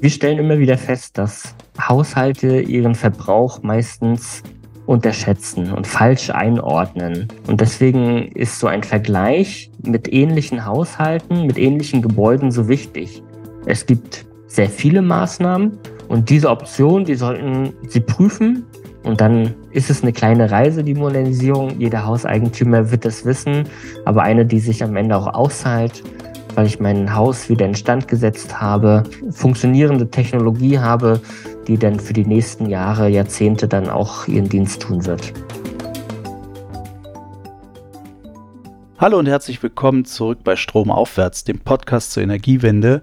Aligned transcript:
Wir 0.00 0.10
stellen 0.10 0.38
immer 0.38 0.58
wieder 0.58 0.76
fest, 0.76 1.16
dass 1.16 1.54
Haushalte 1.80 2.60
ihren 2.60 2.94
Verbrauch 2.94 3.62
meistens 3.62 4.42
unterschätzen 4.86 5.72
und 5.72 5.86
falsch 5.86 6.30
einordnen. 6.30 7.28
Und 7.46 7.60
deswegen 7.60 8.28
ist 8.32 8.58
so 8.58 8.66
ein 8.66 8.82
Vergleich 8.82 9.70
mit 9.82 10.12
ähnlichen 10.12 10.66
Haushalten, 10.66 11.46
mit 11.46 11.58
ähnlichen 11.58 12.02
Gebäuden 12.02 12.50
so 12.50 12.68
wichtig. 12.68 13.22
Es 13.66 13.86
gibt 13.86 14.26
sehr 14.46 14.68
viele 14.68 15.00
Maßnahmen 15.00 15.78
und 16.08 16.28
diese 16.28 16.50
Option, 16.50 17.04
die 17.04 17.14
sollten 17.14 17.72
Sie 17.88 18.00
prüfen. 18.00 18.64
Und 19.04 19.20
dann 19.20 19.54
ist 19.70 19.90
es 19.90 20.02
eine 20.02 20.12
kleine 20.12 20.50
Reise, 20.50 20.82
die 20.82 20.94
Modernisierung. 20.94 21.78
Jeder 21.78 22.06
Hauseigentümer 22.06 22.90
wird 22.90 23.04
das 23.04 23.24
wissen, 23.26 23.64
aber 24.06 24.22
eine, 24.22 24.46
die 24.46 24.60
sich 24.60 24.82
am 24.82 24.96
Ende 24.96 25.16
auch 25.16 25.26
auszahlt 25.26 26.02
weil 26.54 26.66
ich 26.66 26.80
mein 26.80 27.14
Haus 27.14 27.48
wieder 27.48 27.66
instand 27.66 28.08
gesetzt 28.08 28.60
habe, 28.60 29.02
funktionierende 29.30 30.10
Technologie 30.10 30.78
habe, 30.78 31.20
die 31.66 31.78
dann 31.78 31.98
für 31.98 32.12
die 32.12 32.24
nächsten 32.24 32.68
Jahre, 32.68 33.08
Jahrzehnte 33.08 33.68
dann 33.68 33.88
auch 33.88 34.28
ihren 34.28 34.48
Dienst 34.48 34.82
tun 34.82 35.04
wird. 35.06 35.32
Hallo 38.98 39.18
und 39.18 39.26
herzlich 39.26 39.62
willkommen 39.62 40.04
zurück 40.04 40.38
bei 40.44 40.56
Stromaufwärts, 40.56 41.44
dem 41.44 41.58
Podcast 41.60 42.12
zur 42.12 42.22
Energiewende. 42.22 43.02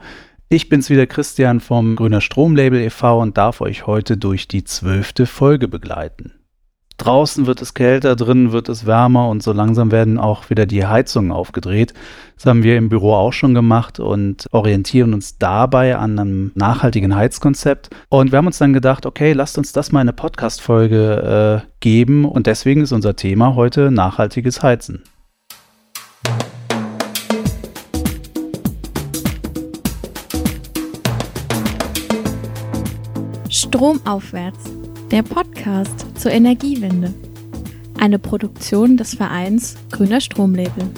Ich 0.49 0.67
bin's 0.67 0.89
wieder 0.89 1.05
Christian 1.05 1.59
vom 1.59 1.95
Grüner 1.95 2.21
Stromlabel 2.21 2.81
e.V. 2.81 3.21
und 3.21 3.37
darf 3.37 3.61
euch 3.61 3.87
heute 3.87 4.17
durch 4.17 4.47
die 4.47 4.63
zwölfte 4.63 5.25
Folge 5.25 5.67
begleiten. 5.67 6.40
Draußen 7.01 7.47
wird 7.47 7.63
es 7.63 7.73
kälter, 7.73 8.15
drinnen 8.15 8.51
wird 8.51 8.69
es 8.69 8.85
wärmer 8.85 9.27
und 9.27 9.41
so 9.41 9.53
langsam 9.53 9.91
werden 9.91 10.19
auch 10.19 10.51
wieder 10.51 10.67
die 10.67 10.85
Heizungen 10.85 11.31
aufgedreht. 11.31 11.95
Das 12.35 12.45
haben 12.45 12.61
wir 12.61 12.77
im 12.77 12.89
Büro 12.89 13.15
auch 13.15 13.33
schon 13.33 13.55
gemacht 13.55 13.99
und 13.99 14.47
orientieren 14.51 15.15
uns 15.15 15.39
dabei 15.39 15.97
an 15.97 16.19
einem 16.19 16.51
nachhaltigen 16.53 17.15
Heizkonzept. 17.15 17.89
Und 18.09 18.31
wir 18.31 18.37
haben 18.37 18.45
uns 18.45 18.59
dann 18.59 18.73
gedacht, 18.73 19.07
okay, 19.07 19.33
lasst 19.33 19.57
uns 19.57 19.73
das 19.73 19.91
mal 19.91 20.01
eine 20.01 20.13
Podcast-Folge 20.13 21.63
äh, 21.63 21.67
geben 21.79 22.23
und 22.23 22.45
deswegen 22.45 22.81
ist 22.81 22.91
unser 22.91 23.15
Thema 23.15 23.55
heute 23.55 23.89
nachhaltiges 23.89 24.61
Heizen. 24.61 25.01
Stromaufwärts 33.49 34.80
der 35.11 35.23
Podcast 35.23 36.17
zur 36.17 36.31
Energiewende. 36.31 37.13
Eine 37.99 38.17
Produktion 38.17 38.95
des 38.95 39.13
Vereins 39.13 39.75
Grüner 39.91 40.21
Stromlabel. 40.21 40.89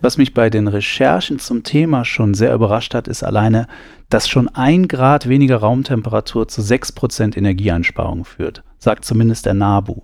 Was 0.00 0.18
mich 0.18 0.34
bei 0.34 0.50
den 0.50 0.68
Recherchen 0.68 1.40
zum 1.40 1.64
Thema 1.64 2.04
schon 2.04 2.32
sehr 2.32 2.54
überrascht 2.54 2.94
hat, 2.94 3.08
ist 3.08 3.24
alleine, 3.24 3.66
dass 4.08 4.28
schon 4.28 4.46
ein 4.46 4.86
Grad 4.86 5.28
weniger 5.28 5.56
Raumtemperatur 5.56 6.46
zu 6.46 6.60
6% 6.60 7.36
Energieeinsparung 7.36 8.24
führt, 8.24 8.62
sagt 8.78 9.04
zumindest 9.04 9.46
der 9.46 9.54
NABU. 9.54 10.02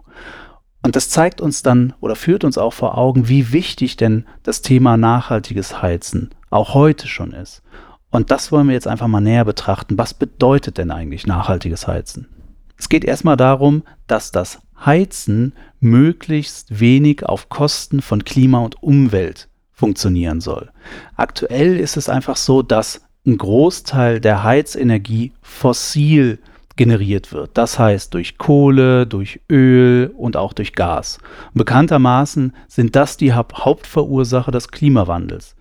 Und 0.82 0.96
das 0.96 1.10
zeigt 1.10 1.40
uns 1.40 1.62
dann 1.62 1.92
oder 2.00 2.16
führt 2.16 2.44
uns 2.44 2.56
auch 2.56 2.72
vor 2.72 2.96
Augen, 2.96 3.28
wie 3.28 3.52
wichtig 3.52 3.96
denn 3.96 4.24
das 4.42 4.62
Thema 4.62 4.96
nachhaltiges 4.96 5.82
Heizen 5.82 6.30
auch 6.48 6.74
heute 6.74 7.06
schon 7.06 7.32
ist. 7.32 7.62
Und 8.10 8.30
das 8.30 8.50
wollen 8.50 8.66
wir 8.66 8.74
jetzt 8.74 8.88
einfach 8.88 9.06
mal 9.06 9.20
näher 9.20 9.44
betrachten. 9.44 9.98
Was 9.98 10.14
bedeutet 10.14 10.78
denn 10.78 10.90
eigentlich 10.90 11.26
nachhaltiges 11.26 11.86
Heizen? 11.86 12.28
Es 12.76 12.88
geht 12.88 13.04
erstmal 13.04 13.36
darum, 13.36 13.82
dass 14.06 14.32
das 14.32 14.60
Heizen 14.84 15.52
möglichst 15.80 16.80
wenig 16.80 17.24
auf 17.24 17.48
Kosten 17.50 18.00
von 18.00 18.24
Klima 18.24 18.58
und 18.60 18.82
Umwelt 18.82 19.48
funktionieren 19.70 20.40
soll. 20.40 20.70
Aktuell 21.14 21.78
ist 21.78 21.96
es 21.96 22.08
einfach 22.08 22.36
so, 22.36 22.62
dass 22.62 23.02
ein 23.26 23.36
Großteil 23.36 24.20
der 24.20 24.42
Heizenergie 24.42 25.32
fossil 25.42 26.38
generiert 26.76 27.32
wird. 27.32 27.50
Das 27.54 27.78
heißt 27.78 28.14
durch 28.14 28.38
Kohle, 28.38 29.06
durch 29.06 29.40
Öl 29.50 30.12
und 30.16 30.36
auch 30.36 30.52
durch 30.52 30.72
Gas. 30.72 31.18
bekanntermaßen 31.54 32.54
sind 32.68 32.96
das 32.96 33.16
die 33.16 33.32
Hauptverursacher 33.32 34.50
des 34.50 34.68
Klimawandels. 34.68 35.56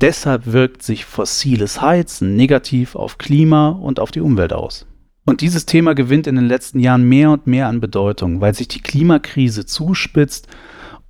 Deshalb 0.00 0.46
wirkt 0.46 0.82
sich 0.82 1.04
fossiles 1.04 1.82
Heizen 1.82 2.36
negativ 2.36 2.96
auf 2.96 3.18
Klima 3.18 3.68
und 3.68 4.00
auf 4.00 4.10
die 4.10 4.20
Umwelt 4.20 4.52
aus. 4.52 4.86
Und 5.26 5.42
dieses 5.42 5.66
Thema 5.66 5.94
gewinnt 5.94 6.26
in 6.26 6.36
den 6.36 6.46
letzten 6.46 6.80
Jahren 6.80 7.08
mehr 7.08 7.30
und 7.30 7.46
mehr 7.46 7.68
an 7.68 7.80
Bedeutung, 7.80 8.40
weil 8.40 8.54
sich 8.54 8.68
die 8.68 8.80
Klimakrise 8.80 9.66
zuspitzt 9.66 10.48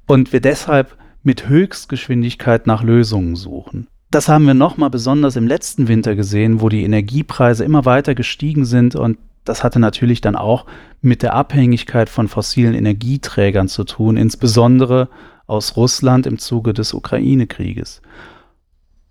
und 0.06 0.32
wir 0.32 0.40
deshalb 0.40 0.96
mit 1.22 1.48
Höchstgeschwindigkeit 1.48 2.66
nach 2.66 2.82
Lösungen 2.82 3.36
suchen. 3.36 3.86
Das 4.10 4.28
haben 4.28 4.46
wir 4.46 4.54
nochmal 4.54 4.90
besonders 4.90 5.36
im 5.36 5.46
letzten 5.46 5.86
Winter 5.86 6.16
gesehen, 6.16 6.60
wo 6.60 6.68
die 6.68 6.82
Energiepreise 6.82 7.64
immer 7.64 7.84
weiter 7.84 8.16
gestiegen 8.16 8.64
sind 8.64 8.96
und 8.96 9.18
das 9.44 9.64
hatte 9.64 9.78
natürlich 9.78 10.20
dann 10.20 10.36
auch 10.36 10.66
mit 11.00 11.22
der 11.22 11.34
Abhängigkeit 11.34 12.08
von 12.08 12.28
fossilen 12.28 12.74
Energieträgern 12.74 13.68
zu 13.68 13.84
tun, 13.84 14.16
insbesondere 14.16 15.08
aus 15.46 15.76
Russland 15.76 16.26
im 16.26 16.38
Zuge 16.38 16.72
des 16.72 16.94
Ukraine-Krieges. 16.94 18.02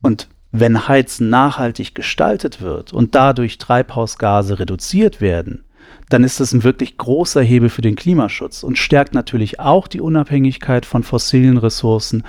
Und 0.02 0.30
wenn 0.52 0.88
Heizen 0.88 1.30
nachhaltig 1.30 1.94
gestaltet 1.94 2.62
wird 2.62 2.94
und 2.94 3.16
dadurch 3.16 3.58
Treibhausgase 3.58 4.60
reduziert 4.60 5.22
werden, 5.22 5.66
dann 6.10 6.24
ist 6.24 6.40
das 6.40 6.54
ein 6.54 6.64
wirklich 6.64 6.98
großer 6.98 7.42
Hebel 7.42 7.70
für 7.70 7.82
den 7.82 7.96
Klimaschutz 7.96 8.64
und 8.64 8.78
stärkt 8.78 9.14
natürlich 9.14 9.60
auch 9.60 9.88
die 9.88 10.02
Unabhängigkeit 10.02 10.86
von 10.86 11.04
fossilen 11.04 11.58
Ressourcen 11.58 12.24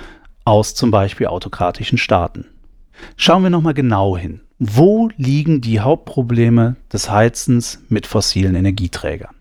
aus 0.45 0.75
zum 0.75 0.91
Beispiel 0.91 1.27
autokratischen 1.27 1.97
Staaten. 1.97 2.45
Schauen 3.15 3.43
wir 3.43 3.49
nochmal 3.49 3.73
genau 3.73 4.17
hin. 4.17 4.41
Wo 4.63 5.09
liegen 5.17 5.59
die 5.59 5.79
Hauptprobleme 5.79 6.75
des 6.93 7.09
Heizens 7.09 7.83
mit 7.89 8.05
fossilen 8.05 8.53
Energieträgern? 8.53 9.33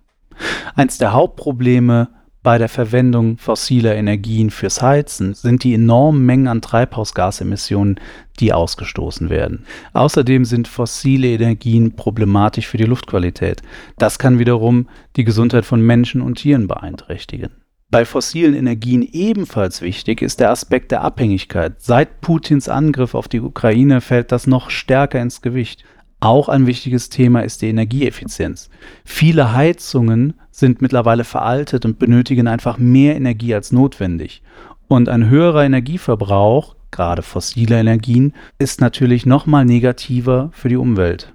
Eins 0.74 0.96
der 0.96 1.12
Hauptprobleme 1.12 2.08
bei 2.42 2.56
der 2.56 2.70
Verwendung 2.70 3.36
fossiler 3.36 3.96
Energien 3.96 4.48
fürs 4.48 4.80
Heizen 4.80 5.34
sind 5.34 5.62
die 5.62 5.74
enormen 5.74 6.24
Mengen 6.24 6.48
an 6.48 6.62
Treibhausgasemissionen, 6.62 8.00
die 8.38 8.54
ausgestoßen 8.54 9.28
werden. 9.28 9.66
Außerdem 9.92 10.46
sind 10.46 10.68
fossile 10.68 11.28
Energien 11.28 11.96
problematisch 11.96 12.66
für 12.66 12.78
die 12.78 12.84
Luftqualität. 12.84 13.60
Das 13.98 14.18
kann 14.18 14.38
wiederum 14.38 14.88
die 15.16 15.24
Gesundheit 15.24 15.66
von 15.66 15.82
Menschen 15.82 16.22
und 16.22 16.36
Tieren 16.36 16.66
beeinträchtigen. 16.66 17.50
Bei 17.90 18.04
fossilen 18.04 18.54
Energien 18.54 19.02
ebenfalls 19.02 19.82
wichtig 19.82 20.22
ist 20.22 20.38
der 20.38 20.50
Aspekt 20.50 20.92
der 20.92 21.02
Abhängigkeit. 21.02 21.82
Seit 21.82 22.20
Putins 22.20 22.68
Angriff 22.68 23.16
auf 23.16 23.26
die 23.26 23.40
Ukraine 23.40 24.00
fällt 24.00 24.30
das 24.30 24.46
noch 24.46 24.70
stärker 24.70 25.20
ins 25.20 25.42
Gewicht. 25.42 25.82
Auch 26.20 26.48
ein 26.48 26.66
wichtiges 26.66 27.08
Thema 27.08 27.40
ist 27.40 27.62
die 27.62 27.68
Energieeffizienz. 27.68 28.70
Viele 29.04 29.54
Heizungen 29.54 30.34
sind 30.52 30.80
mittlerweile 30.80 31.24
veraltet 31.24 31.84
und 31.84 31.98
benötigen 31.98 32.46
einfach 32.46 32.78
mehr 32.78 33.16
Energie 33.16 33.54
als 33.54 33.72
notwendig. 33.72 34.42
Und 34.86 35.08
ein 35.08 35.28
höherer 35.28 35.64
Energieverbrauch, 35.64 36.76
gerade 36.92 37.22
fossiler 37.22 37.80
Energien, 37.80 38.34
ist 38.58 38.80
natürlich 38.80 39.26
nochmal 39.26 39.64
negativer 39.64 40.50
für 40.52 40.68
die 40.68 40.76
Umwelt. 40.76 41.32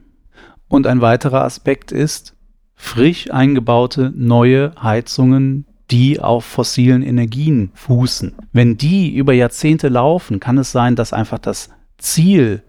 Und 0.70 0.88
ein 0.88 1.02
weiterer 1.02 1.44
Aspekt 1.44 1.92
ist, 1.92 2.36
frisch 2.76 3.30
eingebaute 3.32 4.14
neue 4.16 4.72
Heizungen, 4.82 5.66
die 5.92 6.20
auf 6.20 6.46
fossilen 6.46 7.04
Energien 7.04 7.72
fußen. 7.74 8.36
Wenn 8.54 8.78
die 8.78 9.16
über 9.16 9.34
Jahrzehnte 9.34 9.88
laufen, 9.88 10.40
kann 10.40 10.58
es 10.58 10.72
sein, 10.72 10.96
dass 10.96 11.14
einfach 11.14 11.40
das 11.40 11.70
Ziel 11.98 12.64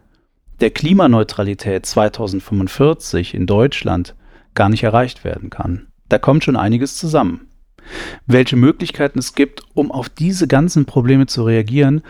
der 0.61 0.71
Klimaneutralität 0.71 1.85
2045 1.85 3.35
in 3.35 3.47
Deutschland 3.47 4.15
gar 4.55 4.69
nicht 4.69 4.83
erreicht 4.83 5.25
werden 5.25 5.51
kann. 5.51 5.87
Da 6.09 6.19
kommt 6.19 6.45
schon 6.45 6.57
einiges 6.57 6.97
zusammen. 6.97 7.49
Welche 8.27 8.57
Möglichkeiten 8.57 9.19
es 9.19 9.35
gibt, 9.35 9.63
um 9.75 9.93
auf 9.93 10.09
diese 10.09 10.49
ganzen 10.49 10.87
Probleme 10.87 11.27
zu 11.27 11.45
reagieren, 11.45 12.03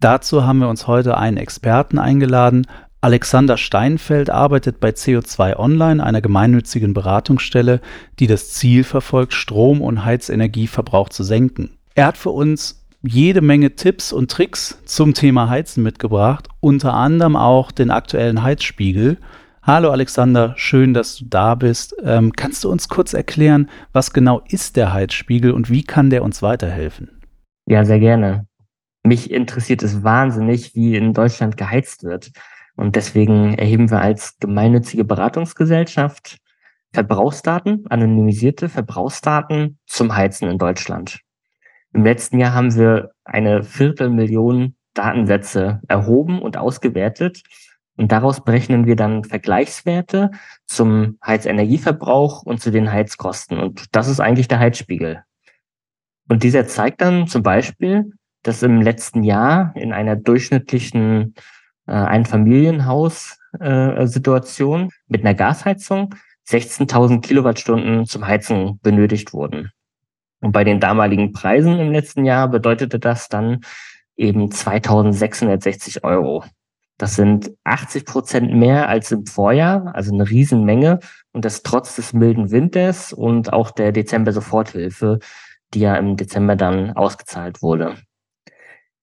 dazu 0.00 0.44
haben 0.44 0.58
wir 0.58 0.68
uns 0.68 0.86
heute 0.86 1.16
einen 1.16 1.36
Experten 1.36 1.98
eingeladen. 1.98 2.66
Alexander 3.06 3.56
Steinfeld 3.56 4.30
arbeitet 4.30 4.80
bei 4.80 4.88
CO2 4.88 5.54
Online, 5.54 6.02
einer 6.02 6.20
gemeinnützigen 6.20 6.92
Beratungsstelle, 6.92 7.80
die 8.18 8.26
das 8.26 8.50
Ziel 8.50 8.82
verfolgt, 8.82 9.32
Strom- 9.32 9.80
und 9.80 10.04
Heizenergieverbrauch 10.04 11.08
zu 11.08 11.22
senken. 11.22 11.78
Er 11.94 12.06
hat 12.06 12.16
für 12.16 12.30
uns 12.30 12.84
jede 13.02 13.42
Menge 13.42 13.76
Tipps 13.76 14.12
und 14.12 14.32
Tricks 14.32 14.82
zum 14.86 15.14
Thema 15.14 15.48
Heizen 15.48 15.84
mitgebracht, 15.84 16.48
unter 16.58 16.94
anderem 16.94 17.36
auch 17.36 17.70
den 17.70 17.92
aktuellen 17.92 18.42
Heizspiegel. 18.42 19.18
Hallo 19.62 19.92
Alexander, 19.92 20.54
schön, 20.56 20.92
dass 20.92 21.18
du 21.18 21.26
da 21.26 21.54
bist. 21.54 21.94
Ähm, 22.02 22.32
kannst 22.32 22.64
du 22.64 22.70
uns 22.72 22.88
kurz 22.88 23.14
erklären, 23.14 23.70
was 23.92 24.12
genau 24.12 24.42
ist 24.48 24.74
der 24.74 24.92
Heizspiegel 24.92 25.52
und 25.52 25.70
wie 25.70 25.84
kann 25.84 26.10
der 26.10 26.24
uns 26.24 26.42
weiterhelfen? 26.42 27.22
Ja, 27.68 27.84
sehr 27.84 28.00
gerne. 28.00 28.48
Mich 29.04 29.30
interessiert 29.30 29.84
es 29.84 30.02
wahnsinnig, 30.02 30.74
wie 30.74 30.96
in 30.96 31.12
Deutschland 31.12 31.56
geheizt 31.56 32.02
wird. 32.02 32.32
Und 32.76 32.94
deswegen 32.94 33.54
erheben 33.54 33.90
wir 33.90 34.00
als 34.00 34.38
gemeinnützige 34.38 35.04
Beratungsgesellschaft 35.04 36.38
Verbrauchsdaten, 36.92 37.84
anonymisierte 37.88 38.68
Verbrauchsdaten 38.68 39.78
zum 39.86 40.14
Heizen 40.14 40.48
in 40.48 40.58
Deutschland. 40.58 41.20
Im 41.92 42.04
letzten 42.04 42.38
Jahr 42.38 42.54
haben 42.54 42.74
wir 42.74 43.12
eine 43.24 43.64
Viertelmillion 43.64 44.76
Datensätze 44.94 45.80
erhoben 45.88 46.40
und 46.40 46.56
ausgewertet. 46.56 47.42
Und 47.96 48.12
daraus 48.12 48.44
berechnen 48.44 48.86
wir 48.86 48.96
dann 48.96 49.24
Vergleichswerte 49.24 50.30
zum 50.66 51.18
Heizenergieverbrauch 51.24 52.42
und 52.42 52.60
zu 52.60 52.70
den 52.70 52.92
Heizkosten. 52.92 53.58
Und 53.58 53.94
das 53.94 54.08
ist 54.08 54.20
eigentlich 54.20 54.48
der 54.48 54.58
Heizspiegel. 54.58 55.22
Und 56.28 56.42
dieser 56.42 56.66
zeigt 56.66 57.00
dann 57.00 57.26
zum 57.26 57.42
Beispiel, 57.42 58.12
dass 58.42 58.62
im 58.62 58.80
letzten 58.82 59.22
Jahr 59.22 59.72
in 59.76 59.92
einer 59.92 60.16
durchschnittlichen 60.16 61.34
äh, 61.86 61.92
Einfamilienhaus-Situation 61.92 64.82
äh, 64.82 64.88
mit 65.08 65.24
einer 65.24 65.34
Gasheizung 65.34 66.14
16.000 66.48 67.22
Kilowattstunden 67.22 68.06
zum 68.06 68.26
Heizen 68.26 68.78
benötigt 68.82 69.32
wurden. 69.32 69.70
Und 70.40 70.52
bei 70.52 70.64
den 70.64 70.80
damaligen 70.80 71.32
Preisen 71.32 71.78
im 71.78 71.90
letzten 71.90 72.24
Jahr 72.24 72.48
bedeutete 72.48 72.98
das 72.98 73.28
dann 73.28 73.60
eben 74.16 74.50
2660 74.50 76.04
Euro. 76.04 76.44
Das 76.98 77.16
sind 77.16 77.50
80 77.64 78.06
Prozent 78.06 78.54
mehr 78.54 78.88
als 78.88 79.12
im 79.12 79.26
Vorjahr, 79.26 79.94
also 79.94 80.14
eine 80.14 80.28
Riesenmenge. 80.28 81.00
Und 81.32 81.44
das 81.44 81.62
trotz 81.62 81.96
des 81.96 82.14
milden 82.14 82.50
Winters 82.50 83.12
und 83.12 83.52
auch 83.52 83.70
der 83.70 83.92
Dezember-Soforthilfe, 83.92 85.18
die 85.74 85.80
ja 85.80 85.96
im 85.96 86.16
Dezember 86.16 86.56
dann 86.56 86.92
ausgezahlt 86.92 87.60
wurde. 87.60 87.96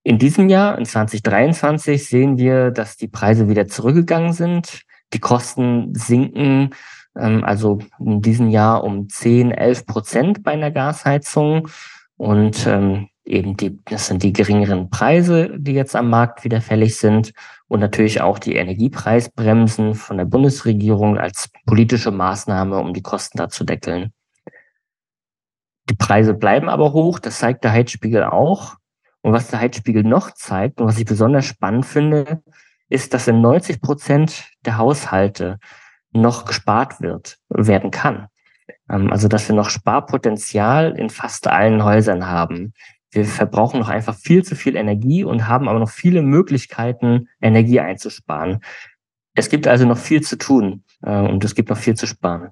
In 0.03 0.19
diesem 0.19 0.49
Jahr, 0.49 0.77
in 0.77 0.85
2023, 0.85 2.07
sehen 2.07 2.37
wir, 2.37 2.71
dass 2.71 2.97
die 2.97 3.07
Preise 3.07 3.47
wieder 3.47 3.67
zurückgegangen 3.67 4.33
sind. 4.33 4.83
Die 5.13 5.19
Kosten 5.19 5.95
sinken 5.95 6.71
ähm, 7.17 7.43
also 7.43 7.79
in 7.99 8.21
diesem 8.21 8.49
Jahr 8.49 8.83
um 8.83 9.09
10, 9.09 9.51
11 9.51 9.85
Prozent 9.85 10.43
bei 10.43 10.51
einer 10.51 10.71
Gasheizung. 10.71 11.69
Und 12.17 12.67
ähm, 12.67 13.09
eben 13.25 13.55
die, 13.57 13.79
das 13.85 14.07
sind 14.07 14.23
die 14.23 14.33
geringeren 14.33 14.89
Preise, 14.89 15.51
die 15.57 15.73
jetzt 15.73 15.95
am 15.95 16.09
Markt 16.09 16.43
wieder 16.43 16.61
fällig 16.61 16.97
sind. 16.97 17.33
Und 17.67 17.79
natürlich 17.79 18.21
auch 18.21 18.39
die 18.39 18.55
Energiepreisbremsen 18.55 19.95
von 19.95 20.17
der 20.17 20.25
Bundesregierung 20.25 21.17
als 21.17 21.49
politische 21.65 22.11
Maßnahme, 22.11 22.77
um 22.77 22.93
die 22.93 23.01
Kosten 23.01 23.37
da 23.37 23.49
zu 23.49 23.63
deckeln. 23.63 24.13
Die 25.89 25.95
Preise 25.95 26.33
bleiben 26.33 26.69
aber 26.69 26.93
hoch, 26.93 27.19
das 27.19 27.39
zeigt 27.39 27.63
der 27.63 27.71
Heizspiegel 27.71 28.23
auch. 28.23 28.75
Und 29.23 29.31
was 29.31 29.47
der 29.47 29.61
Heizspiegel 29.61 30.03
noch 30.03 30.31
zeigt 30.31 30.81
und 30.81 30.87
was 30.87 30.99
ich 30.99 31.05
besonders 31.05 31.45
spannend 31.45 31.85
finde, 31.85 32.43
ist, 32.89 33.13
dass 33.13 33.27
in 33.27 33.41
90 33.41 33.81
Prozent 33.81 34.51
der 34.65 34.77
Haushalte 34.77 35.59
noch 36.11 36.45
gespart 36.45 37.01
wird, 37.01 37.37
werden 37.49 37.89
kann. 37.89 38.27
Ähm, 38.89 39.11
also, 39.11 39.27
dass 39.27 39.47
wir 39.47 39.55
noch 39.55 39.69
Sparpotenzial 39.69 40.91
in 40.97 41.09
fast 41.09 41.47
allen 41.47 41.83
Häusern 41.83 42.27
haben. 42.27 42.73
Wir 43.11 43.25
verbrauchen 43.25 43.79
noch 43.79 43.89
einfach 43.89 44.15
viel 44.15 44.43
zu 44.43 44.55
viel 44.55 44.75
Energie 44.75 45.23
und 45.23 45.47
haben 45.47 45.69
aber 45.69 45.79
noch 45.79 45.89
viele 45.89 46.21
Möglichkeiten, 46.21 47.29
Energie 47.41 47.79
einzusparen. 47.79 48.59
Es 49.35 49.49
gibt 49.49 49.67
also 49.67 49.85
noch 49.85 49.97
viel 49.97 50.21
zu 50.21 50.37
tun 50.37 50.83
äh, 51.01 51.17
und 51.17 51.43
es 51.45 51.55
gibt 51.55 51.69
noch 51.69 51.77
viel 51.77 51.95
zu 51.95 52.07
sparen. 52.07 52.49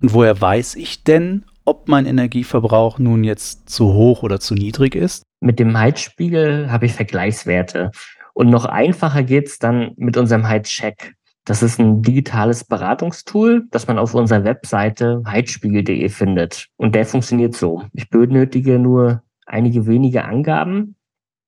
Und 0.00 0.14
woher 0.14 0.40
weiß 0.40 0.76
ich 0.76 1.04
denn, 1.04 1.44
ob 1.66 1.88
mein 1.88 2.06
Energieverbrauch 2.06 2.98
nun 2.98 3.24
jetzt 3.24 3.68
zu 3.68 3.92
hoch 3.92 4.22
oder 4.22 4.40
zu 4.40 4.54
niedrig 4.54 4.94
ist? 4.94 5.24
Mit 5.40 5.58
dem 5.58 5.76
Heizspiegel 5.76 6.70
habe 6.70 6.86
ich 6.86 6.94
Vergleichswerte. 6.94 7.90
Und 8.34 8.50
noch 8.50 8.64
einfacher 8.64 9.22
geht's 9.22 9.58
dann 9.58 9.92
mit 9.96 10.16
unserem 10.16 10.48
Heizcheck. 10.48 11.14
Das 11.44 11.62
ist 11.62 11.78
ein 11.78 12.02
digitales 12.02 12.64
Beratungstool, 12.64 13.66
das 13.70 13.86
man 13.86 13.98
auf 13.98 14.14
unserer 14.14 14.44
Webseite 14.44 15.22
heizspiegel.de 15.26 16.08
findet. 16.08 16.66
Und 16.76 16.94
der 16.94 17.06
funktioniert 17.06 17.54
so. 17.54 17.84
Ich 17.92 18.10
benötige 18.10 18.78
nur 18.78 19.22
einige 19.46 19.86
wenige 19.86 20.24
Angaben 20.24 20.96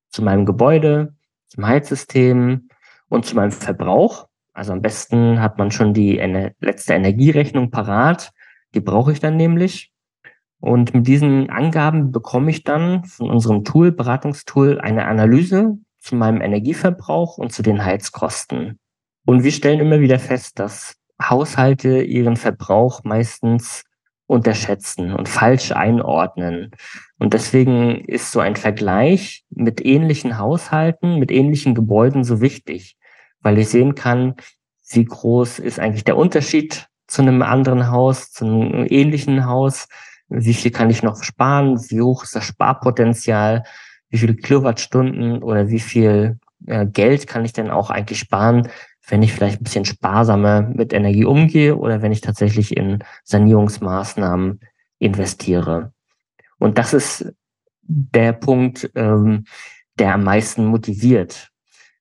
zu 0.09 0.23
meinem 0.23 0.47
Gebäude, 0.47 1.15
zum 1.49 1.67
Heizsystem 1.67 2.69
und 3.09 3.27
zu 3.27 3.35
meinem 3.37 3.51
Verbrauch. 3.51 4.29
Also 4.53 4.73
am 4.73 4.83
besten 4.83 5.41
hat 5.41 5.59
man 5.59 5.71
schon 5.71 5.95
die 5.95 6.17
letzte 6.61 6.95
Energierechnung 6.95 7.71
parat. 7.71 8.33
Die 8.75 8.81
brauche 8.81 9.13
ich 9.13 9.21
dann 9.21 9.37
nämlich. 9.37 9.93
Und 10.61 10.95
mit 10.95 11.07
diesen 11.07 11.51
Angaben 11.51 12.11
bekomme 12.11 12.51
ich 12.51 12.65
dann 12.65 13.05
von 13.05 13.31
unserem 13.31 13.65
Tool, 13.65 13.93
Beratungstool, 13.93 14.81
eine 14.81 15.07
Analyse 15.07 15.79
zu 16.01 16.17
meinem 16.17 16.41
Energieverbrauch 16.41 17.39
und 17.39 17.53
zu 17.53 17.63
den 17.63 17.85
Heizkosten. 17.85 18.79
Und 19.25 19.45
wir 19.45 19.53
stellen 19.53 19.81
immer 19.81 20.01
wieder 20.01 20.19
fest, 20.19 20.59
dass 20.59 20.97
Haushalte 21.23 22.03
ihren 22.03 22.37
Verbrauch 22.37 23.05
meistens 23.05 23.85
unterschätzen 24.27 25.15
und 25.15 25.29
falsch 25.29 25.73
einordnen. 25.73 26.71
Und 27.19 27.35
deswegen 27.35 28.05
ist 28.05 28.31
so 28.31 28.41
ein 28.41 28.57
Vergleich 28.57 29.45
mit 29.51 29.85
ähnlichen 29.85 30.39
Haushalten, 30.39 31.19
mit 31.19 31.31
ähnlichen 31.31 31.75
Gebäuden 31.75 32.25
so 32.25 32.41
wichtig, 32.41 32.97
weil 33.41 33.59
ich 33.59 33.69
sehen 33.69 33.95
kann, 33.95 34.35
wie 34.91 35.05
groß 35.05 35.59
ist 35.59 35.81
eigentlich 35.81 36.05
der 36.05 36.17
Unterschied 36.17 36.89
zu 37.07 37.23
einem 37.23 37.43
anderen 37.43 37.91
Haus, 37.91 38.31
zu 38.31 38.45
einem 38.45 38.87
ähnlichen 38.89 39.47
Haus, 39.47 39.89
wie 40.29 40.55
viel 40.55 40.71
kann 40.71 40.91
ich 40.91 41.03
noch 41.03 41.23
sparen, 41.23 41.79
wie 41.91 42.03
hoch 42.03 42.25
ist 42.25 42.37
das 42.37 42.45
Sparpotenzial, 42.45 43.65
wie 44.11 44.19
viele 44.19 44.35
Kilowattstunden 44.35 45.43
oder 45.43 45.69
wie 45.69 45.81
viel 45.81 46.39
äh, 46.67 46.87
Geld 46.87 47.27
kann 47.27 47.45
ich 47.45 47.53
denn 47.53 47.71
auch 47.71 47.91
eigentlich 47.91 48.19
sparen, 48.19 48.69
wenn 49.09 49.23
ich 49.23 49.33
vielleicht 49.33 49.61
ein 49.61 49.65
bisschen 49.65 49.85
sparsamer 49.85 50.63
mit 50.63 50.93
Energie 50.93 51.25
umgehe 51.25 51.77
oder 51.77 52.03
wenn 52.03 52.13
ich 52.13 52.21
tatsächlich 52.21 52.77
in 52.77 52.99
Sanierungsmaßnahmen 53.25 54.61
investiere. 54.99 55.93
Und 56.59 56.79
das 56.79 56.93
ist 56.93 57.33
der 57.83 58.33
Punkt, 58.33 58.91
ähm, 58.95 59.45
der 59.99 60.15
am 60.15 60.25
meisten 60.25 60.67
motiviert. 60.67 61.51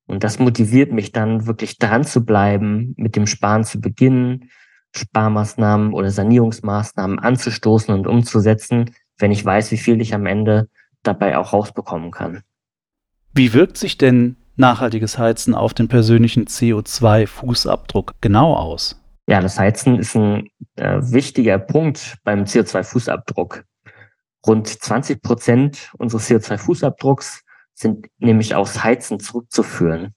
Und 0.06 0.24
das 0.24 0.39
motiviert 0.39 0.91
mich 0.91 1.12
dann 1.12 1.47
wirklich 1.47 1.77
dran 1.77 2.03
zu 2.03 2.25
bleiben, 2.25 2.94
mit 2.97 3.15
dem 3.15 3.27
Sparen 3.27 3.63
zu 3.63 3.79
beginnen, 3.79 4.50
Sparmaßnahmen 4.95 5.94
oder 5.94 6.10
Sanierungsmaßnahmen 6.10 7.19
anzustoßen 7.19 7.94
und 7.94 8.07
umzusetzen, 8.07 8.92
wenn 9.18 9.31
ich 9.31 9.44
weiß, 9.44 9.72
wie 9.72 9.78
viel 9.78 10.01
ich 10.01 10.13
am 10.13 10.25
Ende 10.25 10.69
dabei 11.04 11.38
auch 11.38 11.54
rausbekommen 11.54 12.12
kann. 12.12 12.42
Wie 13.34 13.54
wirkt 13.54 13.78
sich 13.78 13.98
denn 13.98 14.38
nachhaltiges 14.56 15.18
Heizen 15.18 15.54
auf 15.54 15.74
den 15.74 15.88
persönlichen 15.88 16.45
CO2-Fußabdruck 16.45 18.16
genau 18.22 18.56
aus? 18.56 19.00
Ja, 19.30 19.42
das 19.42 19.60
Heizen 19.60 20.00
ist 20.00 20.16
ein 20.16 20.50
äh, 20.75 21.00
wichtiger 21.01 21.60
Punkt 21.60 22.16
beim 22.24 22.44
CO2-Fußabdruck. 22.44 23.63
Rund 24.45 24.68
20 24.68 25.22
Prozent 25.22 25.92
unseres 25.98 26.30
CO2-Fußabdrucks 26.30 27.41
sind 27.74 28.08
nämlich 28.17 28.56
aufs 28.56 28.84
Heizen 28.84 29.20
zurückzuführen. 29.20 30.13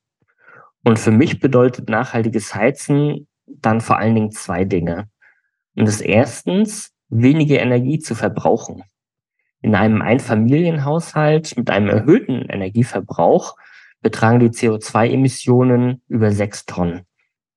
Und 0.84 0.98
für 0.98 1.10
mich 1.10 1.40
bedeutet 1.40 1.90
nachhaltiges 1.90 2.54
Heizen 2.54 3.26
dann 3.58 3.80
vor 3.80 3.98
allen 3.98 4.14
Dingen 4.14 4.30
zwei 4.30 4.64
Dinge. 4.64 5.08
Und 5.76 5.86
das 5.86 6.00
erstens, 6.00 6.92
weniger 7.08 7.60
Energie 7.60 7.98
zu 7.98 8.14
verbrauchen. 8.14 8.84
In 9.62 9.74
einem 9.74 10.00
Einfamilienhaushalt 10.00 11.56
mit 11.56 11.70
einem 11.70 11.88
erhöhten 11.88 12.46
Energieverbrauch 12.46 13.56
betragen 14.00 14.40
die 14.40 14.48
CO2-Emissionen 14.48 16.02
über 16.08 16.30
sechs 16.30 16.64
Tonnen. 16.64 17.02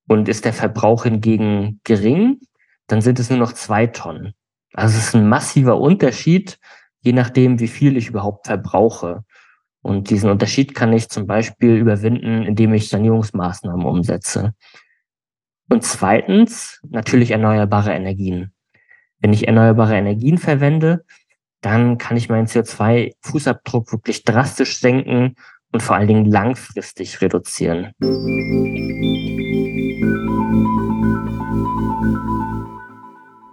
Und 0.08 0.28
ist 0.28 0.44
der 0.44 0.54
Verbrauch 0.54 1.04
hingegen 1.04 1.80
gering, 1.86 2.42
dann 2.88 3.00
sind 3.00 3.20
es 3.20 3.30
nur 3.30 3.40
noch 3.40 3.54
zwei 3.54 3.88
Tonnen. 3.88 4.34
Also 4.74 4.98
es 4.98 5.08
ist 5.08 5.16
ein 5.16 5.30
massiver 5.30 5.80
Unterschied, 5.80 6.60
je 7.02 7.14
nachdem, 7.14 7.60
wie 7.60 7.70
viel 7.70 7.96
ich 7.96 8.10
überhaupt 8.10 8.48
verbrauche. 8.48 9.24
Und 9.82 10.10
diesen 10.10 10.30
Unterschied 10.30 10.76
kann 10.76 10.92
ich 10.92 11.10
zum 11.10 11.26
Beispiel 11.26 11.76
überwinden, 11.76 12.44
indem 12.44 12.74
ich 12.74 12.90
Sanierungsmaßnahmen 12.90 13.86
umsetze. 13.86 14.54
Und 15.70 15.84
zweitens 15.84 16.82
natürlich 16.90 17.32
erneuerbare 17.32 17.94
Energien. 17.94 18.54
Wenn 19.20 19.34
ich 19.34 19.48
erneuerbare 19.48 19.96
Energien 19.96 20.38
verwende, 20.38 21.06
dann 21.62 21.98
kann 21.98 22.18
ich 22.18 22.30
meinen 22.30 22.48
CO2-Fußabdruck 22.48 23.92
wirklich 23.92 24.24
drastisch 24.24 24.80
senken 24.80 25.36
und 25.72 25.82
vor 25.82 25.96
allen 25.96 26.08
Dingen 26.08 26.26
langfristig 26.26 27.22
reduzieren. 27.22 27.92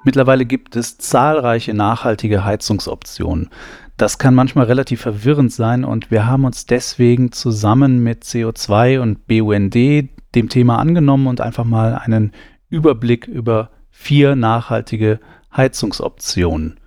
Mittlerweile 0.04 0.44
gibt 0.44 0.76
es 0.76 0.98
zahlreiche 0.98 1.72
nachhaltige 1.72 2.44
Heizungsoptionen. 2.44 3.50
Das 3.96 4.18
kann 4.18 4.34
manchmal 4.34 4.64
relativ 4.64 5.02
verwirrend 5.02 5.52
sein 5.52 5.84
und 5.84 6.10
wir 6.10 6.26
haben 6.26 6.44
uns 6.44 6.66
deswegen 6.66 7.32
zusammen 7.32 8.02
mit 8.02 8.24
CO2 8.24 8.98
und 9.00 9.26
BUND 9.26 10.08
dem 10.34 10.48
Thema 10.48 10.78
angenommen 10.78 11.26
und 11.26 11.40
einfach 11.40 11.64
mal 11.64 11.94
einen 11.94 12.32
Überblick 12.68 13.26
über 13.26 13.70
vier 13.90 14.36
nachhaltige 14.36 15.20
Heizungsoptionen 15.56 16.78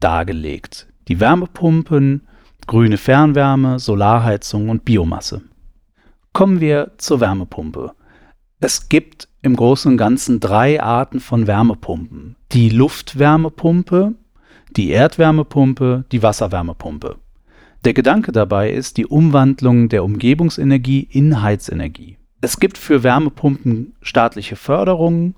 dargelegt. 0.00 0.88
Die 1.08 1.20
Wärmepumpen, 1.20 2.26
grüne 2.66 2.98
Fernwärme, 2.98 3.78
Solarheizung 3.78 4.68
und 4.68 4.84
Biomasse. 4.84 5.42
Kommen 6.32 6.60
wir 6.60 6.92
zur 6.98 7.20
Wärmepumpe. 7.20 7.92
Es 8.60 8.88
gibt 8.88 9.28
im 9.42 9.56
Großen 9.56 9.92
und 9.92 9.98
Ganzen 9.98 10.40
drei 10.40 10.82
Arten 10.82 11.20
von 11.20 11.46
Wärmepumpen. 11.46 12.36
Die 12.52 12.70
Luftwärmepumpe, 12.70 14.14
die 14.76 14.90
Erdwärmepumpe, 14.90 16.04
die 16.12 16.22
Wasserwärmepumpe. 16.22 17.16
Der 17.84 17.94
Gedanke 17.94 18.32
dabei 18.32 18.70
ist 18.70 18.96
die 18.96 19.06
Umwandlung 19.06 19.88
der 19.88 20.04
Umgebungsenergie 20.04 21.08
in 21.10 21.40
Heizenergie. 21.40 22.17
Es 22.40 22.60
gibt 22.60 22.78
für 22.78 23.02
Wärmepumpen 23.02 23.94
staatliche 24.00 24.56
Förderungen 24.56 25.34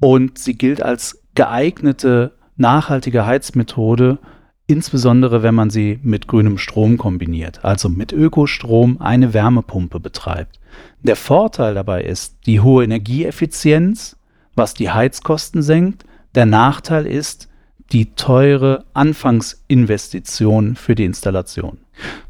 und 0.00 0.38
sie 0.38 0.54
gilt 0.54 0.82
als 0.82 1.22
geeignete 1.34 2.36
nachhaltige 2.56 3.26
Heizmethode, 3.26 4.18
insbesondere 4.66 5.42
wenn 5.42 5.54
man 5.54 5.70
sie 5.70 5.98
mit 6.02 6.28
grünem 6.28 6.58
Strom 6.58 6.98
kombiniert, 6.98 7.64
also 7.64 7.88
mit 7.88 8.12
Ökostrom 8.12 9.00
eine 9.00 9.34
Wärmepumpe 9.34 9.98
betreibt. 9.98 10.60
Der 11.02 11.16
Vorteil 11.16 11.74
dabei 11.74 12.02
ist 12.04 12.46
die 12.46 12.60
hohe 12.60 12.84
Energieeffizienz, 12.84 14.16
was 14.54 14.74
die 14.74 14.90
Heizkosten 14.90 15.62
senkt. 15.62 16.04
Der 16.36 16.46
Nachteil 16.46 17.06
ist 17.06 17.48
die 17.90 18.14
teure 18.14 18.84
Anfangsinvestition 18.94 20.76
für 20.76 20.94
die 20.94 21.04
Installation. 21.04 21.78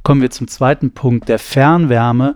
Kommen 0.03 0.23
wir 0.23 0.31
zum 0.31 0.49
zweiten 0.49 0.93
Punkt 0.93 1.29
der 1.29 1.39
Fernwärme 1.39 2.35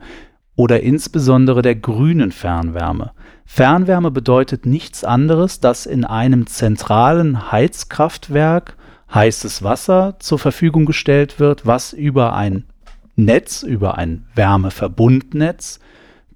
oder 0.56 0.80
insbesondere 0.82 1.62
der 1.62 1.74
grünen 1.74 2.32
Fernwärme. 2.32 3.12
Fernwärme 3.44 4.10
bedeutet 4.10 4.66
nichts 4.66 5.04
anderes, 5.04 5.60
dass 5.60 5.86
in 5.86 6.04
einem 6.04 6.46
zentralen 6.46 7.50
Heizkraftwerk 7.52 8.76
heißes 9.12 9.62
Wasser 9.62 10.16
zur 10.18 10.38
Verfügung 10.38 10.86
gestellt 10.86 11.38
wird, 11.38 11.66
was 11.66 11.92
über 11.92 12.34
ein 12.34 12.64
Netz, 13.16 13.62
über 13.62 13.98
ein 13.98 14.26
Wärmeverbundnetz 14.34 15.80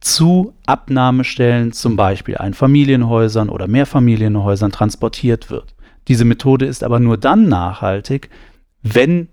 zu 0.01 0.55
Abnahmestellen, 0.67 1.73
zum 1.73 1.97
Beispiel 1.97 2.37
Einfamilienhäusern 2.37 3.49
oder 3.49 3.67
Mehrfamilienhäusern, 3.67 4.71
transportiert 4.71 5.51
wird. 5.51 5.75
Diese 6.07 6.25
Methode 6.25 6.67
ist 6.67 6.85
aber 6.85 7.01
nur 7.01 7.19
dann 7.19 7.49
nachhaltig, 7.49 8.31
wenn 8.83 9.29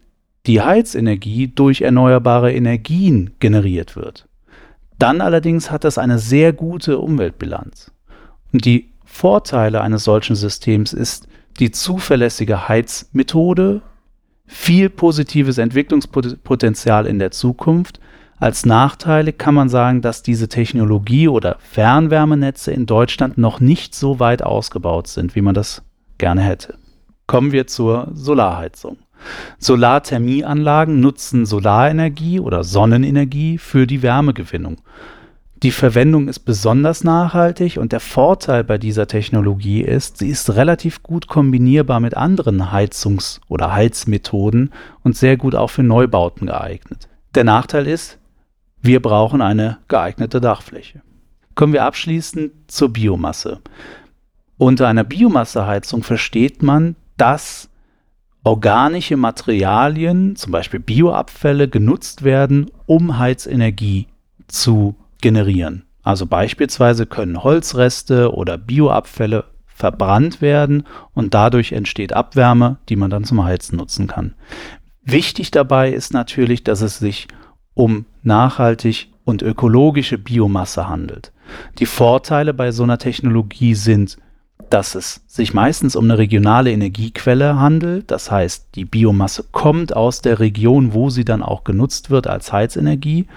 die 0.47 0.61
Heizenergie 0.61 1.47
durch 1.47 1.81
erneuerbare 1.81 2.51
Energien 2.51 3.31
generiert 3.39 3.95
wird. 3.95 4.27
Dann 4.99 5.21
allerdings 5.21 5.71
hat 5.71 5.83
das 5.83 5.97
eine 5.97 6.19
sehr 6.19 6.53
gute 6.53 6.99
Umweltbilanz. 6.99 7.91
Und 8.53 8.65
die 8.65 8.91
Vorteile 9.03 9.81
eines 9.81 10.03
solchen 10.03 10.35
Systems 10.35 10.93
ist 10.93 11.27
die 11.59 11.71
zuverlässige 11.71 12.67
Heizmethode, 12.67 13.81
viel 14.45 14.89
positives 14.89 15.57
Entwicklungspotenzial 15.57 17.07
in 17.07 17.19
der 17.19 17.31
Zukunft. 17.31 17.99
Als 18.37 18.65
Nachteile 18.65 19.33
kann 19.33 19.55
man 19.55 19.69
sagen, 19.69 20.01
dass 20.01 20.21
diese 20.21 20.49
Technologie 20.49 21.27
oder 21.27 21.57
Fernwärmenetze 21.59 22.71
in 22.71 22.85
Deutschland 22.85 23.37
noch 23.37 23.59
nicht 23.59 23.95
so 23.95 24.19
weit 24.19 24.43
ausgebaut 24.43 25.07
sind, 25.07 25.35
wie 25.35 25.41
man 25.41 25.55
das 25.55 25.81
gerne 26.17 26.41
hätte. 26.41 26.77
Kommen 27.27 27.51
wir 27.51 27.67
zur 27.67 28.11
Solarheizung. 28.13 28.97
Solarthermieanlagen 29.59 30.99
nutzen 30.99 31.45
Solarenergie 31.45 32.39
oder 32.39 32.63
Sonnenenergie 32.63 33.57
für 33.57 33.87
die 33.87 34.01
Wärmegewinnung. 34.01 34.77
Die 35.63 35.71
Verwendung 35.71 36.27
ist 36.27 36.39
besonders 36.39 37.03
nachhaltig 37.03 37.77
und 37.77 37.91
der 37.91 38.01
Vorteil 38.01 38.63
bei 38.63 38.77
dieser 38.77 39.07
Technologie 39.07 39.81
ist, 39.81 40.17
sie 40.17 40.29
ist 40.29 40.55
relativ 40.55 41.01
gut 41.01 41.27
kombinierbar 41.27 41.99
mit 41.99 42.15
anderen 42.15 42.71
Heizungs- 42.71 43.39
oder 43.47 43.73
Heizmethoden 43.73 44.71
und 45.03 45.15
sehr 45.15 45.37
gut 45.37 45.55
auch 45.55 45.69
für 45.69 45.81
Neubauten 45.81 46.47
geeignet. 46.47 47.07
Der 47.35 47.45
Nachteil 47.45 47.87
ist, 47.87 48.19
wir 48.81 49.01
brauchen 49.01 49.41
eine 49.41 49.77
geeignete 49.87 50.41
Dachfläche. 50.41 51.01
Kommen 51.55 51.73
wir 51.73 51.85
abschließend 51.85 52.51
zur 52.67 52.93
Biomasse. 52.93 53.61
Unter 54.57 54.87
einer 54.87 55.03
Biomasseheizung 55.03 56.03
versteht 56.03 56.61
man, 56.63 56.95
dass 57.17 57.69
organische 58.45 59.17
Materialien, 59.17 60.35
zum 60.35 60.51
Beispiel 60.51 60.79
Bioabfälle, 60.79 61.67
genutzt 61.67 62.23
werden, 62.23 62.71
um 62.85 63.17
Heizenergie 63.17 64.07
zu 64.47 64.95
generieren. 65.19 65.83
Also 66.03 66.27
beispielsweise 66.27 67.07
können 67.07 67.43
Holzreste 67.43 68.33
oder 68.33 68.59
Bioabfälle 68.59 69.45
verbrannt 69.65 70.41
werden 70.41 70.83
und 71.13 71.33
dadurch 71.33 71.71
entsteht 71.71 72.13
Abwärme, 72.13 72.77
die 72.87 72.95
man 72.95 73.09
dann 73.09 73.23
zum 73.23 73.43
Heizen 73.43 73.77
nutzen 73.77 74.05
kann. 74.05 74.35
Wichtig 75.03 75.49
dabei 75.49 75.91
ist 75.91 76.13
natürlich, 76.13 76.63
dass 76.63 76.81
es 76.81 76.99
sich 76.99 77.27
um 77.73 78.05
nachhaltig 78.21 79.09
und 79.23 79.41
ökologische 79.41 80.19
Biomasse 80.19 80.87
handelt. 80.87 81.31
Die 81.79 81.87
Vorteile 81.87 82.53
bei 82.53 82.71
so 82.71 82.83
einer 82.83 82.99
Technologie 82.99 83.73
sind 83.73 84.17
dass 84.69 84.95
es 84.95 85.21
sich 85.27 85.53
meistens 85.53 85.95
um 85.95 86.05
eine 86.05 86.17
regionale 86.17 86.71
Energiequelle 86.71 87.59
handelt. 87.59 88.09
Das 88.11 88.31
heißt, 88.31 88.69
die 88.75 88.85
Biomasse 88.85 89.45
kommt 89.51 89.95
aus 89.95 90.21
der 90.21 90.39
Region, 90.39 90.93
wo 90.93 91.09
sie 91.09 91.25
dann 91.25 91.43
auch 91.43 91.63
genutzt 91.63 92.09
wird 92.09 92.27
als 92.27 92.51
Heizenergie. 92.51 93.27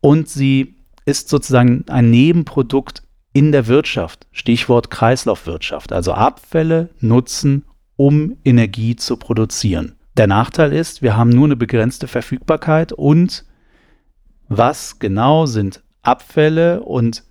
Und 0.00 0.28
sie 0.28 0.76
ist 1.04 1.28
sozusagen 1.28 1.84
ein 1.88 2.10
Nebenprodukt 2.10 3.02
in 3.32 3.52
der 3.52 3.66
Wirtschaft. 3.66 4.26
Stichwort 4.32 4.90
Kreislaufwirtschaft. 4.90 5.92
Also 5.92 6.12
Abfälle 6.12 6.90
nutzen, 7.00 7.64
um 7.96 8.36
Energie 8.44 8.96
zu 8.96 9.16
produzieren. 9.16 9.94
Der 10.16 10.26
Nachteil 10.26 10.72
ist, 10.72 11.02
wir 11.02 11.16
haben 11.16 11.30
nur 11.30 11.46
eine 11.46 11.56
begrenzte 11.56 12.08
Verfügbarkeit 12.08 12.92
und 12.92 13.44
was 14.48 14.98
genau 14.98 15.46
sind 15.46 15.82
Abfälle 16.02 16.82
und 16.82 17.22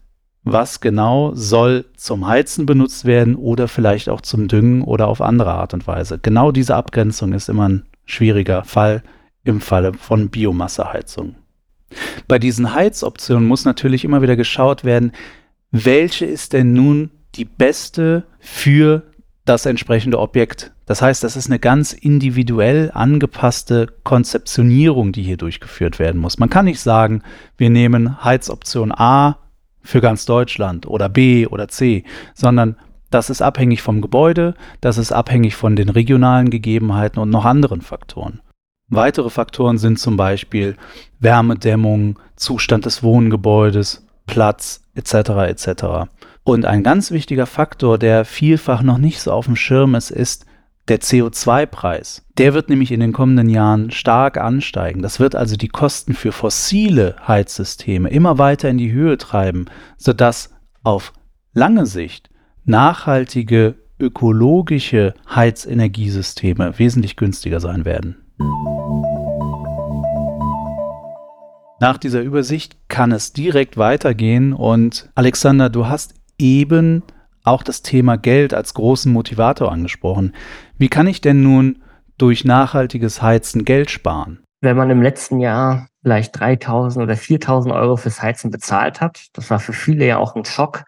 was 0.51 0.81
genau 0.81 1.33
soll 1.33 1.85
zum 1.95 2.27
Heizen 2.27 2.65
benutzt 2.65 3.05
werden 3.05 3.35
oder 3.35 3.67
vielleicht 3.67 4.09
auch 4.09 4.21
zum 4.21 4.47
Düngen 4.47 4.81
oder 4.81 5.07
auf 5.07 5.21
andere 5.21 5.53
Art 5.53 5.73
und 5.73 5.87
Weise. 5.87 6.19
Genau 6.19 6.51
diese 6.51 6.75
Abgrenzung 6.75 7.33
ist 7.33 7.49
immer 7.49 7.69
ein 7.69 7.85
schwieriger 8.05 8.63
Fall 8.63 9.03
im 9.43 9.61
Falle 9.61 9.93
von 9.93 10.29
Biomasseheizung. 10.29 11.35
Bei 12.27 12.39
diesen 12.39 12.73
Heizoptionen 12.73 13.47
muss 13.47 13.65
natürlich 13.65 14.03
immer 14.03 14.21
wieder 14.21 14.35
geschaut 14.35 14.83
werden, 14.83 15.13
welche 15.71 16.25
ist 16.25 16.53
denn 16.53 16.73
nun 16.73 17.11
die 17.35 17.45
beste 17.45 18.23
für 18.39 19.03
das 19.45 19.65
entsprechende 19.65 20.19
Objekt. 20.19 20.73
Das 20.85 21.01
heißt, 21.01 21.23
das 21.23 21.35
ist 21.35 21.47
eine 21.47 21.59
ganz 21.59 21.93
individuell 21.93 22.91
angepasste 22.93 23.87
Konzeptionierung, 24.03 25.11
die 25.11 25.23
hier 25.23 25.37
durchgeführt 25.37 25.99
werden 25.99 26.19
muss. 26.19 26.37
Man 26.39 26.49
kann 26.49 26.65
nicht 26.65 26.79
sagen, 26.79 27.23
wir 27.57 27.69
nehmen 27.69 28.23
Heizoption 28.23 28.91
A 28.91 29.37
für 29.87 30.01
ganz 30.01 30.25
Deutschland 30.25 30.85
oder 30.85 31.09
B 31.09 31.47
oder 31.47 31.67
C, 31.67 32.03
sondern 32.33 32.75
das 33.09 33.29
ist 33.29 33.41
abhängig 33.41 33.81
vom 33.81 34.01
Gebäude, 34.01 34.53
das 34.81 34.97
ist 34.97 35.13
abhängig 35.13 35.55
von 35.55 35.75
den 35.75 35.89
regionalen 35.89 36.49
Gegebenheiten 36.49 37.19
und 37.19 37.29
noch 37.29 37.45
anderen 37.45 37.81
Faktoren. 37.81 38.41
Weitere 38.89 39.29
Faktoren 39.29 39.77
sind 39.77 39.99
zum 39.99 40.17
Beispiel 40.17 40.75
Wärmedämmung, 41.19 42.19
Zustand 42.35 42.85
des 42.85 43.03
Wohngebäudes, 43.03 44.05
Platz 44.25 44.81
etc. 44.95 45.13
etc. 45.47 45.83
Und 46.43 46.65
ein 46.65 46.83
ganz 46.83 47.11
wichtiger 47.11 47.45
Faktor, 47.45 47.97
der 47.97 48.25
vielfach 48.25 48.81
noch 48.81 48.97
nicht 48.97 49.21
so 49.21 49.31
auf 49.31 49.45
dem 49.45 49.55
Schirm 49.55 49.95
ist, 49.95 50.11
ist 50.11 50.45
der 50.87 51.01
CO2-Preis, 51.01 52.25
der 52.37 52.53
wird 52.53 52.69
nämlich 52.69 52.91
in 52.91 52.99
den 52.99 53.13
kommenden 53.13 53.49
Jahren 53.49 53.91
stark 53.91 54.37
ansteigen. 54.37 55.01
Das 55.01 55.19
wird 55.19 55.35
also 55.35 55.57
die 55.57 55.67
Kosten 55.67 56.13
für 56.13 56.31
fossile 56.31 57.15
Heizsysteme 57.27 58.09
immer 58.09 58.37
weiter 58.37 58.69
in 58.69 58.77
die 58.77 58.91
Höhe 58.91 59.17
treiben, 59.17 59.65
sodass 59.97 60.53
auf 60.83 61.13
lange 61.53 61.85
Sicht 61.85 62.29
nachhaltige 62.63 63.75
ökologische 63.99 65.13
Heizenergiesysteme 65.33 66.77
wesentlich 66.77 67.15
günstiger 67.15 67.59
sein 67.59 67.83
werden. 67.83 68.17
Nach 71.79 71.97
dieser 71.97 72.21
Übersicht 72.21 72.77
kann 72.87 73.11
es 73.11 73.33
direkt 73.33 73.77
weitergehen 73.77 74.53
und 74.53 75.09
Alexander, 75.15 75.69
du 75.69 75.87
hast 75.87 76.15
eben 76.39 77.03
auch 77.47 77.63
das 77.63 77.81
Thema 77.81 78.17
Geld 78.17 78.53
als 78.53 78.73
großen 78.73 79.11
Motivator 79.11 79.71
angesprochen. 79.71 80.33
Wie 80.77 80.89
kann 80.89 81.07
ich 81.07 81.21
denn 81.21 81.41
nun 81.41 81.81
durch 82.17 82.45
nachhaltiges 82.45 83.21
Heizen 83.21 83.65
Geld 83.65 83.89
sparen? 83.89 84.43
Wenn 84.61 84.77
man 84.77 84.89
im 84.89 85.01
letzten 85.01 85.39
Jahr 85.39 85.87
vielleicht 86.01 86.39
3000 86.39 87.03
oder 87.03 87.15
4000 87.15 87.73
Euro 87.73 87.95
fürs 87.95 88.21
Heizen 88.21 88.49
bezahlt 88.51 89.01
hat, 89.01 89.27
das 89.33 89.49
war 89.49 89.59
für 89.59 89.73
viele 89.73 90.05
ja 90.05 90.17
auch 90.17 90.35
ein 90.35 90.45
Schock, 90.45 90.83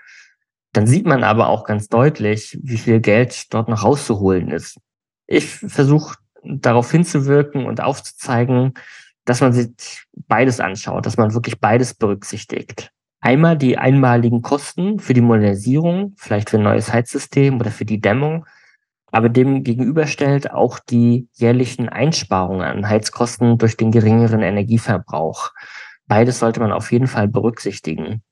dann 0.74 0.88
sieht 0.88 1.06
man 1.06 1.24
aber 1.24 1.50
auch 1.50 1.64
ganz 1.64 1.88
deutlich, 1.88 2.58
wie 2.62 2.78
viel 2.78 3.00
Geld 3.00 3.54
dort 3.54 3.70
noch 3.70 3.84
rauszuholen 3.84 4.50
ist. 4.50 4.78
Ich 5.28 5.46
versuche 5.46 6.16
darauf 6.44 6.92
hinzuwirken 6.92 7.66
und 7.66 7.82
aufzuzeigen, 7.82 8.74
dass 9.26 9.42
man 9.42 9.54
sich 9.54 10.06
beides 10.28 10.60
anschaut, 10.60 11.06
dass 11.06 11.18
man 11.18 11.34
wirklich 11.34 11.60
beides 11.60 11.94
berücksichtigt. 11.94 12.92
Einmal 13.22 13.58
die 13.58 13.78
einmaligen 13.78 14.42
Kosten 14.42 15.00
für 15.00 15.14
die 15.14 15.22
Modernisierung, 15.22 16.14
vielleicht 16.18 16.50
für 16.50 16.58
ein 16.58 16.64
neues 16.64 16.94
Heizsystem 16.94 17.60
oder 17.60 17.72
für 17.72 17.86
die 17.86 18.00
Dämmung, 18.00 18.46
aber 19.12 19.30
dem 19.30 19.64
gegenüberstellt 19.64 20.52
auch 20.52 20.80
die 20.80 21.28
jährlichen 21.34 21.90
Einsparungen 21.90 22.62
an 22.62 22.88
Heizkosten 22.88 23.58
durch 23.58 23.76
den 23.76 23.92
geringeren 23.92 24.42
Energieverbrauch. 24.42 25.52
Beides 26.08 26.40
sollte 26.40 26.60
man 26.60 26.72
auf 26.72 26.92
jeden 26.92 27.08
Fall 27.08 27.28
berücksichtigen. 27.28 28.24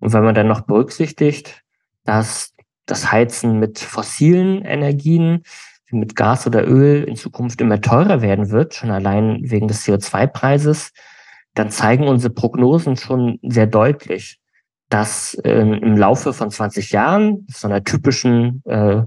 Und 0.00 0.12
wenn 0.12 0.24
man 0.24 0.34
dann 0.34 0.48
noch 0.48 0.62
berücksichtigt, 0.62 1.62
dass 2.04 2.54
das 2.86 3.12
Heizen 3.12 3.58
mit 3.60 3.78
fossilen 3.78 4.64
Energien 4.64 5.44
die 5.90 5.96
mit 5.96 6.16
Gas 6.16 6.46
oder 6.46 6.66
Öl 6.66 7.04
in 7.04 7.16
Zukunft 7.16 7.60
immer 7.60 7.80
teurer 7.80 8.22
werden 8.22 8.50
wird, 8.50 8.74
schon 8.74 8.90
allein 8.90 9.40
wegen 9.42 9.68
des 9.68 9.84
CO2-Preises, 9.84 10.92
dann 11.54 11.70
zeigen 11.70 12.08
unsere 12.08 12.32
Prognosen 12.32 12.96
schon 12.96 13.38
sehr 13.42 13.66
deutlich, 13.66 14.38
dass 14.88 15.34
äh, 15.44 15.60
im 15.60 15.96
Laufe 15.96 16.32
von 16.32 16.50
20 16.50 16.90
Jahren, 16.90 17.46
so 17.48 17.68
einer 17.68 17.84
typischen 17.84 18.62
äh, 18.66 19.02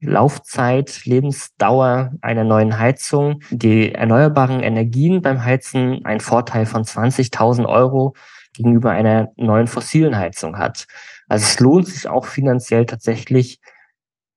Laufzeit, 0.00 1.04
Lebensdauer 1.04 2.12
einer 2.20 2.44
neuen 2.44 2.78
Heizung, 2.78 3.40
die 3.50 3.92
erneuerbaren 3.92 4.60
Energien 4.60 5.22
beim 5.22 5.44
Heizen 5.44 6.04
einen 6.04 6.20
Vorteil 6.20 6.66
von 6.66 6.84
20.000 6.84 7.66
Euro 7.66 8.14
gegenüber 8.54 8.90
einer 8.90 9.28
neuen 9.36 9.66
fossilen 9.66 10.16
Heizung 10.16 10.58
hat. 10.58 10.86
Also 11.28 11.44
es 11.44 11.60
lohnt 11.60 11.86
sich 11.86 12.08
auch 12.08 12.26
finanziell 12.26 12.86
tatsächlich 12.86 13.60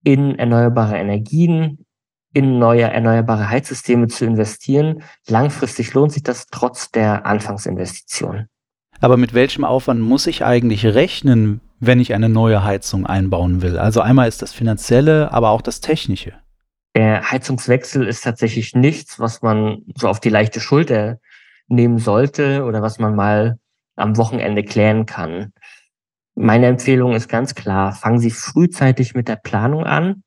in 0.04 0.38
erneuerbare 0.39 0.98
Energien, 0.98 1.86
in 2.33 2.59
neue 2.59 2.83
erneuerbare 2.83 3.50
Heizsysteme 3.50 4.07
zu 4.07 4.25
investieren. 4.25 5.03
Langfristig 5.27 5.93
lohnt 5.93 6.12
sich 6.12 6.24
das 6.24 6.48
trotz 6.48 6.91
der 6.91 7.25
Anfangsinvestition. 7.25 8.48
Aber 9.01 9.17
mit 9.17 9.33
welchem 9.33 9.63
Aufwand 9.63 10.01
muss 10.01 10.27
ich 10.27 10.43
eigentlich 10.43 10.86
rechnen, 10.86 11.62
wenn 11.79 12.00
ich 12.00 12.13
eine 12.13 12.29
neue 12.29 12.63
Heizung 12.63 13.05
einbauen 13.05 13.62
will? 13.62 13.79
Also 13.79 14.01
einmal 14.01 14.27
ist 14.27 14.41
das 14.41 14.53
finanzielle, 14.53 15.31
aber 15.31 15.50
auch 15.50 15.62
das 15.62 15.79
technische. 15.79 16.33
Der 16.95 17.31
Heizungswechsel 17.31 18.07
ist 18.07 18.24
tatsächlich 18.24 18.75
nichts, 18.75 19.19
was 19.19 19.41
man 19.41 19.83
so 19.95 20.09
auf 20.09 20.19
die 20.19 20.29
leichte 20.29 20.59
Schulter 20.59 21.19
nehmen 21.67 22.00
sollte 22.00 22.63
oder 22.65 22.81
was 22.81 23.00
man 23.00 23.15
mal 23.15 23.57
am 23.95 24.17
Wochenende 24.17 24.63
klären 24.63 25.05
kann. 25.05 25.53
Meine 26.36 26.67
Empfehlung 26.67 27.13
ist 27.13 27.27
ganz 27.27 27.53
klar, 27.53 27.93
fangen 27.93 28.19
Sie 28.19 28.31
frühzeitig 28.31 29.13
mit 29.13 29.27
der 29.27 29.36
Planung 29.36 29.83
an 29.83 30.24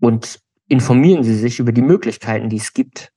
und 0.00 0.40
informieren 0.68 1.22
Sie 1.22 1.34
sich 1.34 1.58
über 1.58 1.72
die 1.72 1.82
Möglichkeiten, 1.82 2.48
die 2.48 2.56
es 2.56 2.72
gibt. 2.72 3.12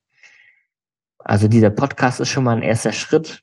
Also 1.18 1.48
dieser 1.48 1.70
Podcast 1.70 2.20
ist 2.20 2.28
schon 2.28 2.44
mal 2.44 2.56
ein 2.56 2.62
erster 2.62 2.92
Schritt. 2.92 3.42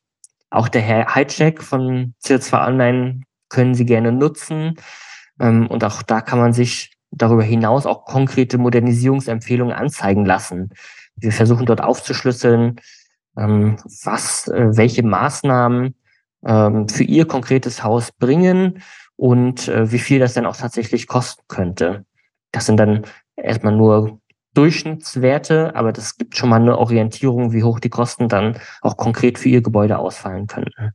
Auch 0.49 0.69
der 0.69 0.81
Herr 0.81 1.13
Hijack 1.13 1.61
von 1.61 2.13
CO2 2.23 2.67
Online 2.67 3.21
können 3.49 3.75
Sie 3.75 3.85
gerne 3.85 4.11
nutzen. 4.11 4.75
Ähm, 5.39 5.67
und 5.67 5.83
auch 5.83 6.01
da 6.01 6.21
kann 6.21 6.39
man 6.39 6.53
sich 6.53 6.93
darüber 7.11 7.43
hinaus 7.43 7.85
auch 7.85 8.05
konkrete 8.05 8.57
Modernisierungsempfehlungen 8.57 9.75
anzeigen 9.75 10.25
lassen. 10.25 10.71
Wir 11.15 11.31
versuchen 11.31 11.65
dort 11.65 11.81
aufzuschlüsseln, 11.81 12.81
ähm, 13.37 13.77
was, 14.03 14.47
äh, 14.47 14.75
welche 14.75 15.03
Maßnahmen 15.03 15.95
ähm, 16.45 16.89
für 16.89 17.03
ihr 17.03 17.27
konkretes 17.27 17.83
Haus 17.83 18.11
bringen 18.11 18.81
und 19.15 19.67
äh, 19.67 19.91
wie 19.91 19.99
viel 19.99 20.19
das 20.19 20.33
dann 20.33 20.45
auch 20.45 20.57
tatsächlich 20.57 21.07
kosten 21.07 21.43
könnte. 21.47 22.05
Das 22.51 22.65
sind 22.65 22.77
dann 22.77 23.05
erstmal 23.35 23.75
nur 23.75 24.19
Durchschnittswerte, 24.53 25.75
aber 25.75 25.91
das 25.91 26.17
gibt 26.17 26.37
schon 26.37 26.49
mal 26.49 26.61
eine 26.61 26.77
Orientierung, 26.77 27.51
wie 27.51 27.63
hoch 27.63 27.79
die 27.79 27.89
Kosten 27.89 28.29
dann 28.29 28.57
auch 28.81 28.97
konkret 28.97 29.37
für 29.37 29.49
ihr 29.49 29.61
Gebäude 29.61 29.97
ausfallen 29.99 30.47
könnten. 30.47 30.91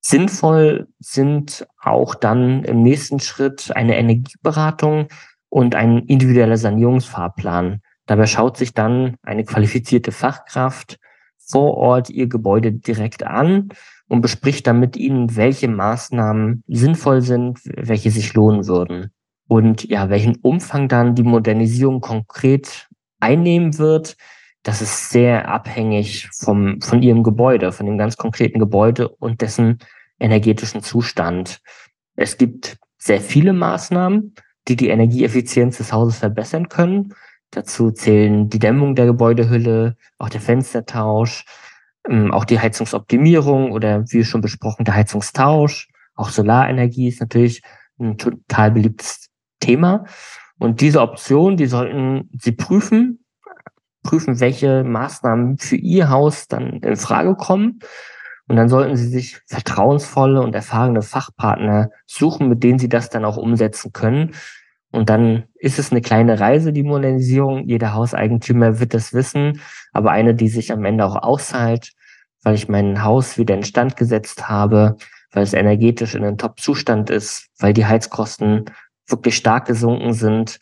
Sinnvoll 0.00 0.88
sind 0.98 1.66
auch 1.80 2.14
dann 2.14 2.62
im 2.64 2.82
nächsten 2.82 3.20
Schritt 3.20 3.74
eine 3.74 3.96
Energieberatung 3.96 5.08
und 5.48 5.74
ein 5.74 6.00
individueller 6.00 6.58
Sanierungsfahrplan. 6.58 7.80
Dabei 8.04 8.26
schaut 8.26 8.58
sich 8.58 8.74
dann 8.74 9.16
eine 9.22 9.44
qualifizierte 9.44 10.12
Fachkraft 10.12 10.98
vor 11.38 11.74
Ort 11.78 12.10
ihr 12.10 12.28
Gebäude 12.28 12.72
direkt 12.72 13.22
an 13.24 13.70
und 14.08 14.20
bespricht 14.20 14.66
dann 14.66 14.78
mit 14.78 14.96
ihnen, 14.96 15.36
welche 15.36 15.68
Maßnahmen 15.68 16.64
sinnvoll 16.66 17.22
sind, 17.22 17.60
welche 17.64 18.10
sich 18.10 18.34
lohnen 18.34 18.66
würden. 18.66 19.10
Und 19.46 19.84
ja, 19.84 20.08
welchen 20.08 20.36
Umfang 20.36 20.88
dann 20.88 21.14
die 21.14 21.22
Modernisierung 21.22 22.00
konkret 22.00 22.88
einnehmen 23.20 23.78
wird, 23.78 24.16
das 24.62 24.80
ist 24.80 25.10
sehr 25.10 25.48
abhängig 25.48 26.28
vom, 26.32 26.80
von 26.80 27.02
ihrem 27.02 27.22
Gebäude, 27.22 27.70
von 27.70 27.84
dem 27.86 27.98
ganz 27.98 28.16
konkreten 28.16 28.58
Gebäude 28.58 29.08
und 29.08 29.42
dessen 29.42 29.78
energetischen 30.18 30.82
Zustand. 30.82 31.60
Es 32.16 32.38
gibt 32.38 32.78
sehr 32.96 33.20
viele 33.20 33.52
Maßnahmen, 33.52 34.34
die 34.66 34.76
die 34.76 34.88
Energieeffizienz 34.88 35.76
des 35.76 35.92
Hauses 35.92 36.18
verbessern 36.18 36.70
können. 36.70 37.14
Dazu 37.50 37.90
zählen 37.90 38.48
die 38.48 38.58
Dämmung 38.58 38.94
der 38.94 39.04
Gebäudehülle, 39.04 39.96
auch 40.18 40.30
der 40.30 40.40
Fenstertausch, 40.40 41.44
ähm, 42.08 42.32
auch 42.32 42.46
die 42.46 42.58
Heizungsoptimierung 42.58 43.72
oder 43.72 44.04
wie 44.10 44.24
schon 44.24 44.40
besprochen, 44.40 44.86
der 44.86 44.94
Heizungstausch. 44.94 45.88
Auch 46.14 46.30
Solarenergie 46.30 47.08
ist 47.08 47.20
natürlich 47.20 47.62
ein 47.98 48.16
total 48.16 48.70
beliebtes 48.70 49.23
Thema. 49.64 50.04
Und 50.58 50.80
diese 50.80 51.00
Option, 51.00 51.56
die 51.56 51.66
sollten 51.66 52.30
Sie 52.38 52.52
prüfen, 52.52 53.24
prüfen, 54.02 54.40
welche 54.40 54.84
Maßnahmen 54.84 55.58
für 55.58 55.76
Ihr 55.76 56.10
Haus 56.10 56.46
dann 56.46 56.80
in 56.80 56.96
Frage 56.96 57.34
kommen. 57.34 57.80
Und 58.46 58.56
dann 58.56 58.68
sollten 58.68 58.96
Sie 58.96 59.08
sich 59.08 59.40
vertrauensvolle 59.46 60.40
und 60.42 60.54
erfahrene 60.54 61.02
Fachpartner 61.02 61.90
suchen, 62.06 62.48
mit 62.48 62.62
denen 62.62 62.78
Sie 62.78 62.88
das 62.88 63.08
dann 63.08 63.24
auch 63.24 63.36
umsetzen 63.36 63.92
können. 63.92 64.32
Und 64.92 65.08
dann 65.08 65.44
ist 65.54 65.78
es 65.78 65.90
eine 65.90 66.02
kleine 66.02 66.38
Reise, 66.38 66.72
die 66.72 66.84
Modernisierung. 66.84 67.66
Jeder 67.66 67.94
Hauseigentümer 67.94 68.78
wird 68.78 68.94
das 68.94 69.12
wissen, 69.12 69.60
aber 69.92 70.12
eine, 70.12 70.34
die 70.34 70.48
sich 70.48 70.70
am 70.70 70.84
Ende 70.84 71.04
auch 71.04 71.16
auszahlt, 71.16 71.92
weil 72.44 72.54
ich 72.54 72.68
mein 72.68 73.02
Haus 73.02 73.38
wieder 73.38 73.56
in 73.56 73.64
Stand 73.64 73.96
gesetzt 73.96 74.48
habe, 74.48 74.96
weil 75.32 75.42
es 75.42 75.52
energetisch 75.52 76.14
in 76.14 76.22
einem 76.22 76.38
Top-Zustand 76.38 77.10
ist, 77.10 77.48
weil 77.58 77.72
die 77.72 77.86
Heizkosten 77.86 78.66
wirklich 79.08 79.36
stark 79.36 79.66
gesunken 79.66 80.12
sind 80.12 80.58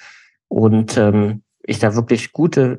und 0.49 0.97
ähm, 0.97 1.43
ich 1.63 1.79
da 1.79 1.95
wirklich 1.95 2.33
gute, 2.33 2.79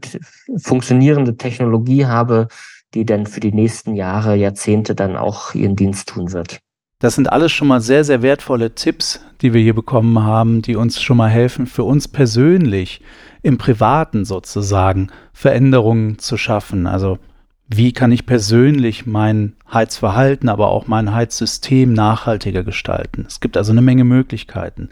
funktionierende 0.58 1.38
Technologie 1.38 2.06
habe, 2.06 2.48
die 2.94 3.06
dann 3.06 3.26
für 3.26 3.40
die 3.40 3.54
nächsten 3.54 3.96
Jahre, 3.96 4.36
Jahrzehnte 4.36 4.94
dann 4.96 5.16
auch 5.16 5.56
ihren 5.56 5.76
Dienst 5.76 6.10
tun 6.10 6.34
wird. 6.34 6.60
Das 7.00 7.16
sind 7.16 7.32
alles 7.32 7.52
schon 7.52 7.68
mal 7.68 7.82
sehr, 7.82 8.06
sehr 8.06 8.22
wertvolle 8.22 8.76
Tipps, 8.76 9.20
die 9.42 9.54
wir 9.54 9.62
hier 9.62 9.76
bekommen 9.76 10.24
haben, 10.24 10.62
die 10.62 10.76
uns 10.78 11.02
schon 11.02 11.18
mal 11.18 11.30
helfen, 11.30 11.66
für 11.66 11.84
uns 11.84 12.08
persönlich 12.08 13.02
im 13.42 13.58
Privaten 13.58 14.24
sozusagen 14.24 15.10
Veränderungen 15.34 16.18
zu 16.20 16.38
schaffen. 16.38 16.88
Also 16.88 17.20
wie 17.68 17.92
kann 17.92 18.12
ich 18.12 18.26
persönlich 18.26 19.06
mein 19.06 19.56
Heizverhalten, 19.72 20.48
aber 20.48 20.70
auch 20.70 20.88
mein 20.88 21.14
Heizsystem 21.14 21.92
nachhaltiger 21.92 22.64
gestalten. 22.64 23.26
Es 23.28 23.40
gibt 23.40 23.58
also 23.58 23.72
eine 23.72 23.82
Menge 23.82 24.04
Möglichkeiten. 24.04 24.90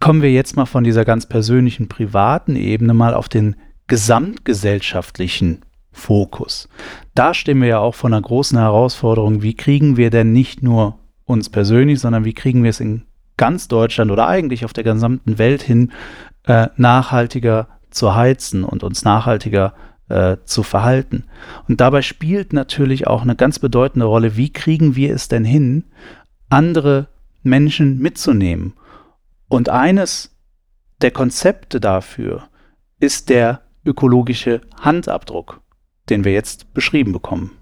Kommen 0.00 0.22
wir 0.22 0.30
jetzt 0.30 0.56
mal 0.56 0.66
von 0.66 0.84
dieser 0.84 1.04
ganz 1.04 1.26
persönlichen 1.26 1.88
privaten 1.88 2.54
Ebene 2.54 2.94
mal 2.94 3.14
auf 3.14 3.28
den 3.28 3.56
gesamtgesellschaftlichen 3.88 5.62
Fokus. 5.90 6.68
Da 7.14 7.34
stehen 7.34 7.60
wir 7.60 7.68
ja 7.68 7.78
auch 7.80 7.96
vor 7.96 8.08
einer 8.08 8.22
großen 8.22 8.56
Herausforderung, 8.56 9.42
wie 9.42 9.54
kriegen 9.54 9.96
wir 9.96 10.10
denn 10.10 10.32
nicht 10.32 10.62
nur 10.62 10.98
uns 11.24 11.50
persönlich, 11.50 11.98
sondern 11.98 12.24
wie 12.24 12.34
kriegen 12.34 12.62
wir 12.62 12.70
es 12.70 12.80
in 12.80 13.02
ganz 13.36 13.66
Deutschland 13.66 14.10
oder 14.10 14.28
eigentlich 14.28 14.64
auf 14.64 14.72
der 14.72 14.84
gesamten 14.84 15.38
Welt 15.38 15.62
hin 15.62 15.92
äh, 16.44 16.68
nachhaltiger 16.76 17.68
zu 17.90 18.14
heizen 18.14 18.62
und 18.64 18.84
uns 18.84 19.04
nachhaltiger 19.04 19.74
äh, 20.08 20.36
zu 20.44 20.62
verhalten. 20.62 21.24
Und 21.68 21.80
dabei 21.80 22.02
spielt 22.02 22.52
natürlich 22.52 23.06
auch 23.08 23.22
eine 23.22 23.34
ganz 23.34 23.58
bedeutende 23.58 24.06
Rolle, 24.06 24.36
wie 24.36 24.52
kriegen 24.52 24.94
wir 24.94 25.12
es 25.14 25.28
denn 25.28 25.44
hin, 25.44 25.84
andere 26.48 27.08
Menschen 27.42 27.98
mitzunehmen 27.98 28.74
und 29.48 29.68
eines 29.68 30.36
der 31.00 31.10
Konzepte 31.10 31.80
dafür 31.80 32.48
ist 33.00 33.28
der 33.28 33.62
ökologische 33.84 34.60
Handabdruck, 34.80 35.60
den 36.10 36.24
wir 36.24 36.32
jetzt 36.32 36.74
beschrieben 36.74 37.12
bekommen. 37.12 37.52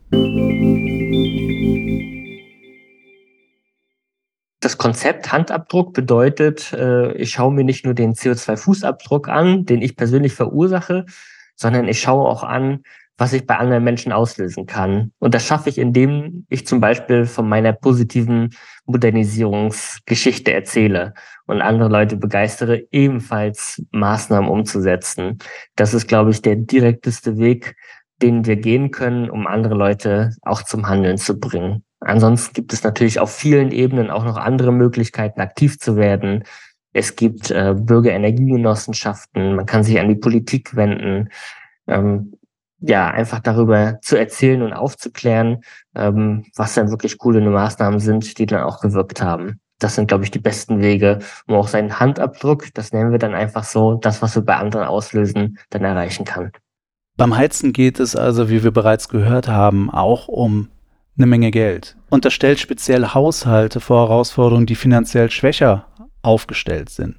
Das 4.61 4.79
Konzept 4.79 5.31
Handabdruck 5.31 5.93
bedeutet, 5.93 6.73
äh, 6.73 7.13
ich 7.13 7.31
schaue 7.31 7.53
mir 7.53 7.63
nicht 7.63 7.85
nur 7.85 7.95
den 7.95 8.15
CO2-Fußabdruck 8.15 9.29
an, 9.29 9.65
den 9.65 9.83
ich 9.83 9.97
persönlich 9.97 10.33
verursache, 10.33 11.07
sondern 11.55 11.87
ich 11.87 12.01
schaue 12.01 12.27
auch 12.29 12.43
an, 12.43 12.83
was 13.19 13.33
ich 13.33 13.47
bei 13.47 13.57
anderen 13.57 13.85
Menschen 13.85 14.13
auslösen 14.13 14.67
kann. 14.67 15.13
Und 15.19 15.35
das 15.35 15.47
schaffe 15.47 15.71
ich, 15.71 15.79
indem 15.79 16.47
ich 16.49 16.67
zum 16.67 16.81
Beispiel 16.81 17.25
von 17.25 17.49
meiner 17.49 17.73
positiven 17.73 18.51
Modernisierungsgeschichte 18.85 20.53
erzähle 20.53 21.15
und 21.47 21.63
andere 21.63 21.89
Leute 21.89 22.17
begeistere, 22.17 22.85
ebenfalls 22.91 23.83
Maßnahmen 23.93 24.51
umzusetzen. 24.51 25.39
Das 25.77 25.95
ist, 25.95 26.09
glaube 26.09 26.31
ich, 26.31 26.43
der 26.43 26.57
direkteste 26.57 27.39
Weg, 27.39 27.77
den 28.23 28.47
wir 28.47 28.57
gehen 28.57 28.91
können, 28.91 29.31
um 29.31 29.47
andere 29.47 29.75
Leute 29.75 30.33
auch 30.43 30.63
zum 30.63 30.89
Handeln 30.89 31.19
zu 31.19 31.39
bringen. 31.39 31.85
Ansonsten 32.01 32.53
gibt 32.55 32.73
es 32.73 32.83
natürlich 32.83 33.21
auf 33.21 33.35
vielen 33.35 33.73
Ebenen 33.73 34.11
auch 34.11 34.25
noch 34.25 34.37
andere 34.37 34.73
Möglichkeiten, 34.73 35.41
aktiv 35.41 35.79
zu 35.79 35.97
werden. 35.97 36.45
Es 36.93 37.17
gibt 37.17 37.51
äh, 37.51 37.75
Bürgerenergiegenossenschaften, 37.77 39.55
man 39.55 39.67
kann 39.67 39.83
sich 39.83 39.99
an 39.99 40.09
die 40.09 40.15
Politik 40.15 40.77
wenden. 40.77 41.31
Ähm, 41.87 42.33
ja, 42.89 43.09
einfach 43.09 43.41
darüber 43.41 43.99
zu 44.03 44.17
erzählen 44.17 44.63
und 44.63 44.73
aufzuklären, 44.73 45.63
ähm, 45.95 46.45
was 46.57 46.75
dann 46.75 46.91
wirklich 46.91 47.19
coole 47.19 47.41
Maßnahmen 47.41 48.01
sind, 48.01 48.39
die 48.39 48.47
dann 48.47 48.63
auch 48.63 48.81
gewirkt 48.81 49.23
haben. 49.23 49.61
das 49.79 49.95
sind, 49.95 50.09
glaube 50.09 50.25
ich, 50.25 50.31
die 50.31 50.39
besten 50.39 50.81
Wege, 50.81 51.19
um 51.47 51.57
auch 51.57 51.69
seinen 51.69 52.01
Handabdruck, 52.01 52.73
das 52.73 52.93
nennen 52.93 53.13
wir 53.13 53.19
dann 53.19 53.35
einfach 53.35 53.65
so, 53.65 53.97
das, 53.97 54.23
was 54.23 54.35
wir 54.35 54.43
bei 54.43 54.57
anderen 54.57 54.87
auslösen, 54.87 55.59
dann 55.69 55.85
erreichen 55.85 56.25
kann. 56.25 56.51
Beim 57.19 57.37
Heizen 57.37 57.75
geht 57.75 58.01
es 58.01 58.17
also, 58.17 58.49
wie 58.49 58.65
wir 58.65 58.71
bereits 58.71 59.11
gehört 59.11 59.49
haben, 59.49 59.91
auch 59.91 60.29
um 60.29 60.69
eine 61.19 61.27
Menge 61.27 61.51
Geld. 61.51 61.97
Und 62.09 62.25
das 62.25 62.33
stellt 62.33 62.59
speziell 62.59 63.09
Haushalte 63.09 63.81
vor 63.81 64.09
Herausforderungen, 64.09 64.67
die 64.67 64.75
finanziell 64.75 65.31
schwächer 65.31 65.87
aufgestellt 66.23 66.91
sind. 66.91 67.17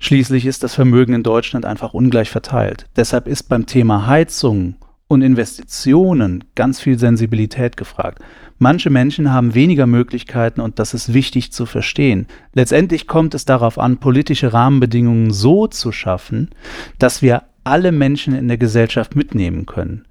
Schließlich 0.00 0.46
ist 0.46 0.64
das 0.64 0.74
Vermögen 0.74 1.14
in 1.14 1.22
Deutschland 1.22 1.64
einfach 1.64 1.94
ungleich 1.94 2.30
verteilt. 2.30 2.86
Deshalb 2.96 3.28
ist 3.28 3.44
beim 3.44 3.66
Thema 3.66 4.06
Heizung 4.06 4.76
und 5.12 5.22
Investitionen 5.22 6.44
ganz 6.54 6.80
viel 6.80 6.98
Sensibilität 6.98 7.76
gefragt. 7.76 8.20
Manche 8.58 8.90
Menschen 8.90 9.32
haben 9.32 9.54
weniger 9.54 9.86
Möglichkeiten 9.86 10.60
und 10.60 10.78
das 10.78 10.94
ist 10.94 11.12
wichtig 11.12 11.52
zu 11.52 11.66
verstehen. 11.66 12.26
Letztendlich 12.54 13.06
kommt 13.06 13.34
es 13.34 13.44
darauf 13.44 13.78
an, 13.78 13.98
politische 13.98 14.52
Rahmenbedingungen 14.52 15.30
so 15.30 15.66
zu 15.66 15.92
schaffen, 15.92 16.50
dass 16.98 17.22
wir 17.22 17.42
alle 17.64 17.92
Menschen 17.92 18.34
in 18.34 18.48
der 18.48 18.58
Gesellschaft 18.58 19.14
mitnehmen 19.14 19.66
können. 19.66 20.06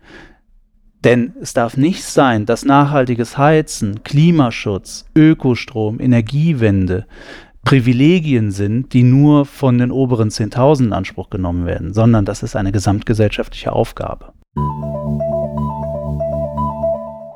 Denn 1.04 1.34
es 1.42 1.54
darf 1.54 1.78
nicht 1.78 2.04
sein, 2.04 2.46
dass 2.46 2.64
nachhaltiges 2.64 3.38
Heizen, 3.38 4.04
Klimaschutz, 4.04 5.06
Ökostrom, 5.16 6.00
Energiewende 6.00 7.08
Privilegien 7.64 8.52
sind, 8.52 8.94
die 8.94 9.04
nur 9.04 9.46
von 9.46 9.78
den 9.78 9.92
oberen 9.92 10.30
10.000 10.30 10.86
in 10.86 10.94
Anspruch 10.94 11.30
genommen 11.30 11.66
werden, 11.66 11.94
sondern 11.94 12.26
das 12.26 12.44
ist 12.44 12.56
eine 12.56 12.72
gesamtgesellschaftliche 12.72 13.72
Aufgabe. 13.72 14.34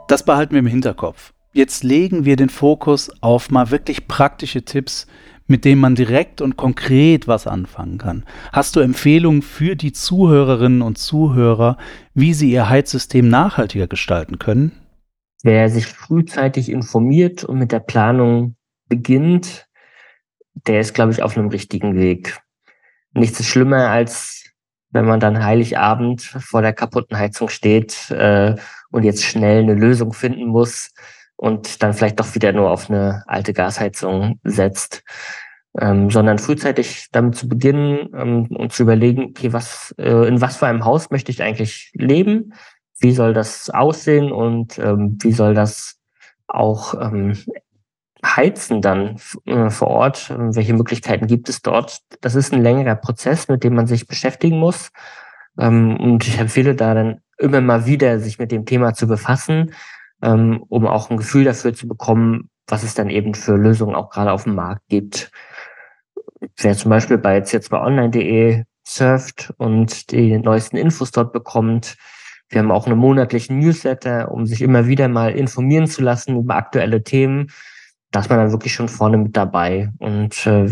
Das 0.08 0.24
behalten 0.24 0.54
wir 0.54 0.60
im 0.60 0.68
Hinterkopf. 0.68 1.34
Jetzt 1.54 1.84
legen 1.84 2.26
wir 2.26 2.36
den 2.36 2.50
Fokus 2.50 3.12
auf 3.22 3.50
mal 3.50 3.72
wirklich 3.72 4.08
praktische 4.08 4.64
Tipps, 4.64 5.08
mit 5.48 5.64
denen 5.64 5.80
man 5.80 5.96
direkt 5.96 6.42
und 6.42 6.58
konkret 6.58 7.28
was 7.28 7.48
anfangen 7.48 7.98
kann. 7.98 8.26
Hast 8.52 8.76
du 8.76 8.80
Empfehlungen 8.80 9.42
für 9.42 9.76
die 9.76 9.94
Zuhörerinnen 9.94 10.82
und 10.82 10.98
Zuhörer, 10.98 11.78
wie 12.14 12.34
sie 12.34 12.52
ihr 12.52 12.70
Heizsystem 12.70 13.30
nachhaltiger 13.30 13.88
gestalten 13.88 14.40
können? 14.40 14.72
Wer 15.44 15.70
sich 15.70 15.86
frühzeitig 15.86 16.70
informiert 16.70 17.44
und 17.44 17.60
mit 17.60 17.72
der 17.72 17.80
Planung 17.80 18.56
beginnt, 18.90 19.68
der 20.68 20.80
ist, 20.80 20.94
glaube 20.94 21.12
ich, 21.12 21.22
auf 21.22 21.38
einem 21.38 21.50
richtigen 21.50 21.96
Weg. 21.96 22.40
Nichts 23.14 23.40
ist 23.40 23.48
schlimmer, 23.48 23.90
als 23.90 24.45
wenn 24.96 25.06
man 25.06 25.20
dann 25.20 25.44
Heiligabend 25.44 26.22
vor 26.22 26.62
der 26.62 26.72
kaputten 26.72 27.18
Heizung 27.18 27.50
steht 27.50 28.10
äh, 28.12 28.56
und 28.92 29.04
jetzt 29.04 29.24
schnell 29.24 29.62
eine 29.62 29.74
Lösung 29.74 30.14
finden 30.14 30.48
muss 30.48 30.94
und 31.36 31.84
dann 31.84 31.94
vielleicht 31.94 32.20
doch 32.20 32.34
wieder 32.34 32.54
nur 32.54 32.72
auf 32.72 32.90
eine 32.90 33.24
alte 33.28 33.54
Gasheizung 33.54 34.40
setzt. 34.44 35.04
Ähm, 35.78 36.10
sondern 36.10 36.40
frühzeitig 36.40 37.08
damit 37.12 37.36
zu 37.36 37.50
beginnen 37.50 38.10
ähm, 38.16 38.48
und 38.56 38.72
zu 38.72 38.84
überlegen, 38.84 39.26
okay, 39.26 39.52
was, 39.52 39.94
äh, 39.98 40.26
in 40.26 40.40
was 40.40 40.56
für 40.56 40.68
einem 40.68 40.86
Haus 40.86 41.12
möchte 41.12 41.34
ich 41.34 41.44
eigentlich 41.44 41.92
leben? 41.94 42.54
Wie 42.98 43.12
soll 43.12 43.34
das 43.34 43.70
aussehen 43.70 44.32
und 44.32 44.80
ähm, 44.80 45.18
wie 45.22 45.34
soll 45.34 45.54
das 45.54 46.00
auch 46.48 46.94
ähm, 46.94 47.38
heizen 48.26 48.82
dann 48.82 49.18
äh, 49.46 49.70
vor 49.70 49.88
Ort? 49.88 50.34
Welche 50.38 50.74
Möglichkeiten 50.74 51.28
gibt 51.28 51.50
es 51.50 51.62
dort? 51.62 52.00
Das 52.22 52.36
ist 52.36 52.54
ein 52.54 52.64
längerer 52.64 52.96
Prozess, 52.96 53.48
mit 53.48 53.64
dem 53.64 53.76
man 53.76 53.88
sich 53.88 54.08
beschäftigen 54.08 54.60
muss. 54.60 54.92
Ähm, 55.58 55.98
und 55.98 56.28
ich 56.28 56.40
empfehle 56.40 56.76
da 56.76 56.94
dann 56.94 57.22
immer 57.38 57.62
mal 57.62 57.86
wieder, 57.86 58.20
sich 58.20 58.40
mit 58.40 58.52
dem 58.52 58.66
Thema 58.66 58.94
zu 58.94 59.08
befassen, 59.08 59.74
ähm, 60.22 60.64
um 60.70 60.88
auch 60.88 61.10
ein 61.10 61.18
Gefühl 61.18 61.44
dafür 61.44 61.74
zu 61.74 61.88
bekommen, 61.88 62.50
was 62.68 62.84
es 62.84 62.96
dann 62.96 63.10
eben 63.10 63.34
für 63.34 63.56
Lösungen 63.56 63.96
auch 63.96 64.10
gerade 64.10 64.32
auf 64.32 64.44
dem 64.44 64.56
Markt 64.56 64.82
gibt. 64.88 65.32
Wer 66.58 66.76
zum 66.76 66.90
Beispiel 66.90 67.18
bei 67.18 67.38
jetzt 67.38 67.70
bei 67.70 67.80
online.de 67.80 68.64
surft 68.84 69.54
und 69.58 70.12
die 70.12 70.38
neuesten 70.38 70.78
Infos 70.78 71.12
dort 71.12 71.34
bekommt, 71.34 71.98
wir 72.50 72.60
haben 72.60 72.72
auch 72.72 72.86
einen 72.86 73.00
monatlichen 73.00 73.60
Newsletter, 73.60 74.32
um 74.32 74.46
sich 74.46 74.62
immer 74.62 74.88
wieder 74.88 75.08
mal 75.08 75.32
informieren 75.32 75.88
zu 75.88 76.02
lassen 76.04 76.38
über 76.38 76.56
aktuelle 76.56 77.04
Themen. 77.04 77.52
Da 78.16 78.22
ist 78.22 78.30
man 78.30 78.40
dann 78.40 78.52
wirklich 78.54 78.74
schon 78.74 78.88
vorne 78.88 79.18
mit 79.18 79.36
dabei. 79.36 79.92
Und 80.00 80.48
äh, 80.48 80.72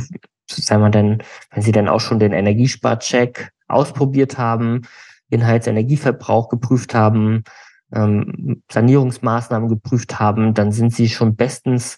wenn 0.70 0.80
man 0.80 0.94
dann, 0.94 1.22
wenn 1.52 1.62
Sie 1.62 1.74
dann 1.74 1.90
auch 1.90 2.00
schon 2.00 2.18
den 2.18 2.32
Energiesparcheck 2.32 3.52
ausprobiert 3.68 4.38
haben, 4.38 4.84
Inhaltsenergieverbrauch 5.30 6.48
geprüft 6.48 6.96
haben, 6.96 7.44
ähm, 7.92 8.64
Sanierungsmaßnahmen 8.72 9.68
geprüft 9.68 10.22
haben, 10.22 10.54
dann 10.54 10.72
sind 10.72 10.94
sie 10.94 11.10
schon 11.10 11.36
bestens 11.36 11.98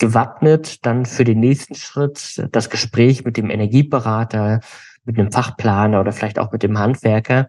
gewappnet 0.00 0.84
dann 0.84 1.06
für 1.06 1.22
den 1.22 1.38
nächsten 1.38 1.76
Schritt, 1.76 2.48
das 2.50 2.68
Gespräch 2.68 3.24
mit 3.24 3.36
dem 3.36 3.50
Energieberater, 3.50 4.62
mit 5.04 5.16
einem 5.16 5.30
Fachplaner 5.30 6.00
oder 6.00 6.10
vielleicht 6.10 6.40
auch 6.40 6.50
mit 6.50 6.64
dem 6.64 6.76
Handwerker, 6.76 7.48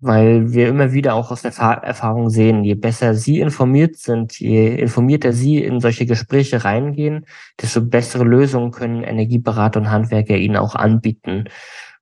weil 0.00 0.52
wir 0.52 0.68
immer 0.68 0.92
wieder 0.92 1.14
auch 1.14 1.30
aus 1.30 1.42
der 1.42 1.52
Erfahrung 1.56 2.30
sehen, 2.30 2.62
je 2.62 2.74
besser 2.74 3.14
Sie 3.14 3.40
informiert 3.40 3.96
sind, 3.96 4.38
je 4.38 4.74
informierter 4.76 5.32
Sie 5.32 5.62
in 5.62 5.80
solche 5.80 6.06
Gespräche 6.06 6.64
reingehen, 6.64 7.26
desto 7.60 7.82
bessere 7.82 8.24
Lösungen 8.24 8.70
können 8.70 9.02
Energieberater 9.02 9.80
und 9.80 9.90
Handwerker 9.90 10.36
Ihnen 10.36 10.56
auch 10.56 10.74
anbieten. 10.74 11.44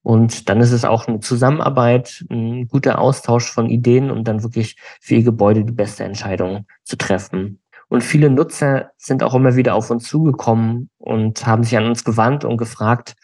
Und 0.02 0.48
dann 0.48 0.60
ist 0.60 0.72
es 0.72 0.84
auch 0.84 1.08
eine 1.08 1.20
Zusammenarbeit, 1.20 2.24
ein 2.30 2.68
guter 2.68 3.00
Austausch 3.00 3.50
von 3.50 3.68
Ideen, 3.68 4.10
um 4.10 4.24
dann 4.24 4.42
wirklich 4.42 4.76
für 5.00 5.16
ihr 5.16 5.24
Gebäude 5.24 5.64
die 5.64 5.72
beste 5.72 6.04
Entscheidung 6.04 6.66
zu 6.84 6.96
treffen. 6.96 7.60
Und 7.88 8.04
viele 8.04 8.30
Nutzer 8.30 8.92
sind 8.98 9.22
auch 9.22 9.34
immer 9.34 9.56
wieder 9.56 9.74
auf 9.74 9.90
uns 9.90 10.06
zugekommen 10.06 10.90
und 10.98 11.46
haben 11.46 11.64
sich 11.64 11.76
an 11.76 11.86
uns 11.86 12.04
gewandt 12.04 12.44
und 12.44 12.56
gefragt, 12.56 13.16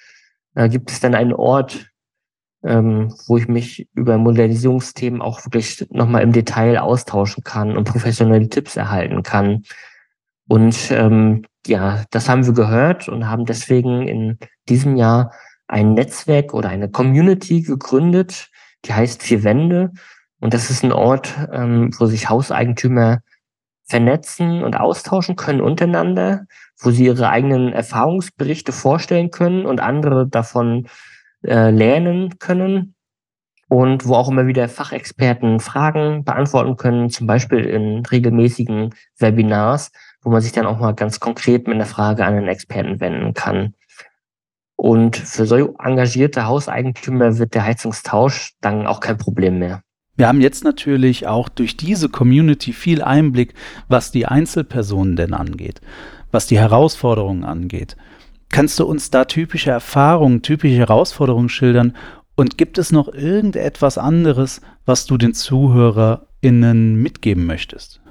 äh, 0.54 0.68
gibt 0.68 0.90
es 0.90 1.00
denn 1.00 1.14
einen 1.14 1.32
Ort, 1.32 1.91
ähm, 2.64 3.14
wo 3.26 3.36
ich 3.36 3.48
mich 3.48 3.88
über 3.94 4.18
Modernisierungsthemen 4.18 5.20
auch 5.20 5.44
wirklich 5.44 5.86
nochmal 5.90 6.22
im 6.22 6.32
Detail 6.32 6.78
austauschen 6.78 7.44
kann 7.44 7.76
und 7.76 7.84
professionelle 7.84 8.48
Tipps 8.48 8.76
erhalten 8.76 9.22
kann. 9.22 9.64
Und 10.48 10.90
ähm, 10.90 11.44
ja, 11.66 12.04
das 12.10 12.28
haben 12.28 12.46
wir 12.46 12.52
gehört 12.52 13.08
und 13.08 13.28
haben 13.28 13.46
deswegen 13.46 14.06
in 14.06 14.38
diesem 14.68 14.96
Jahr 14.96 15.32
ein 15.68 15.94
Netzwerk 15.94 16.54
oder 16.54 16.68
eine 16.68 16.90
Community 16.90 17.62
gegründet, 17.62 18.50
die 18.84 18.92
heißt 18.92 19.22
Vier 19.22 19.44
Wände. 19.44 19.92
Und 20.40 20.54
das 20.54 20.70
ist 20.70 20.84
ein 20.84 20.92
Ort, 20.92 21.34
ähm, 21.52 21.90
wo 21.98 22.06
sich 22.06 22.28
Hauseigentümer 22.28 23.20
vernetzen 23.84 24.62
und 24.62 24.78
austauschen 24.78 25.36
können 25.36 25.60
untereinander, 25.60 26.46
wo 26.80 26.90
sie 26.90 27.06
ihre 27.06 27.28
eigenen 27.28 27.72
Erfahrungsberichte 27.72 28.72
vorstellen 28.72 29.30
können 29.30 29.66
und 29.66 29.80
andere 29.80 30.26
davon 30.26 30.88
äh, 31.42 31.70
lernen 31.70 32.38
können 32.38 32.94
und 33.68 34.06
wo 34.06 34.14
auch 34.14 34.28
immer 34.28 34.46
wieder 34.46 34.68
Fachexperten 34.68 35.58
Fragen 35.60 36.24
beantworten 36.24 36.76
können, 36.76 37.10
zum 37.10 37.26
Beispiel 37.26 37.60
in 37.60 38.04
regelmäßigen 38.04 38.94
Webinars, 39.18 39.92
wo 40.22 40.30
man 40.30 40.42
sich 40.42 40.52
dann 40.52 40.66
auch 40.66 40.78
mal 40.78 40.92
ganz 40.92 41.20
konkret 41.20 41.66
mit 41.66 41.76
einer 41.76 41.86
Frage 41.86 42.24
an 42.24 42.34
einen 42.34 42.48
Experten 42.48 43.00
wenden 43.00 43.34
kann. 43.34 43.74
Und 44.76 45.16
für 45.16 45.46
so 45.46 45.76
engagierte 45.78 46.46
Hauseigentümer 46.46 47.38
wird 47.38 47.54
der 47.54 47.64
Heizungstausch 47.64 48.52
dann 48.60 48.86
auch 48.86 49.00
kein 49.00 49.16
Problem 49.16 49.58
mehr. 49.58 49.82
Wir 50.16 50.28
haben 50.28 50.40
jetzt 50.40 50.64
natürlich 50.64 51.26
auch 51.26 51.48
durch 51.48 51.76
diese 51.76 52.08
Community 52.08 52.72
viel 52.72 53.00
Einblick, 53.00 53.54
was 53.88 54.10
die 54.10 54.26
Einzelpersonen 54.26 55.16
denn 55.16 55.32
angeht, 55.32 55.80
was 56.30 56.46
die 56.46 56.58
Herausforderungen 56.58 57.44
angeht. 57.44 57.96
Kannst 58.52 58.78
du 58.78 58.84
uns 58.84 59.10
da 59.10 59.24
typische 59.24 59.70
Erfahrungen, 59.70 60.42
typische 60.42 60.76
Herausforderungen 60.76 61.48
schildern? 61.48 61.96
Und 62.36 62.58
gibt 62.58 62.76
es 62.76 62.92
noch 62.92 63.08
irgendetwas 63.08 63.96
anderes, 63.96 64.60
was 64.84 65.06
du 65.06 65.16
den 65.16 65.32
ZuhörerInnen 65.32 66.94
mitgeben 66.96 67.46
möchtest? 67.46 68.02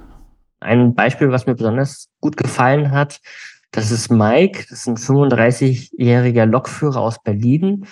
Ein 0.60 0.96
Beispiel, 0.96 1.32
was 1.32 1.46
mir 1.46 1.54
besonders 1.54 2.10
gut 2.20 2.38
gefallen 2.38 2.90
hat, 2.90 3.22
das 3.70 3.92
ist 3.92 4.10
Mike, 4.10 4.66
das 4.68 4.80
ist 4.80 4.88
ein 4.88 4.98
35-jähriger 4.98 6.46
Lokführer 6.46 7.02
aus 7.02 7.22
Berlin 7.22 7.86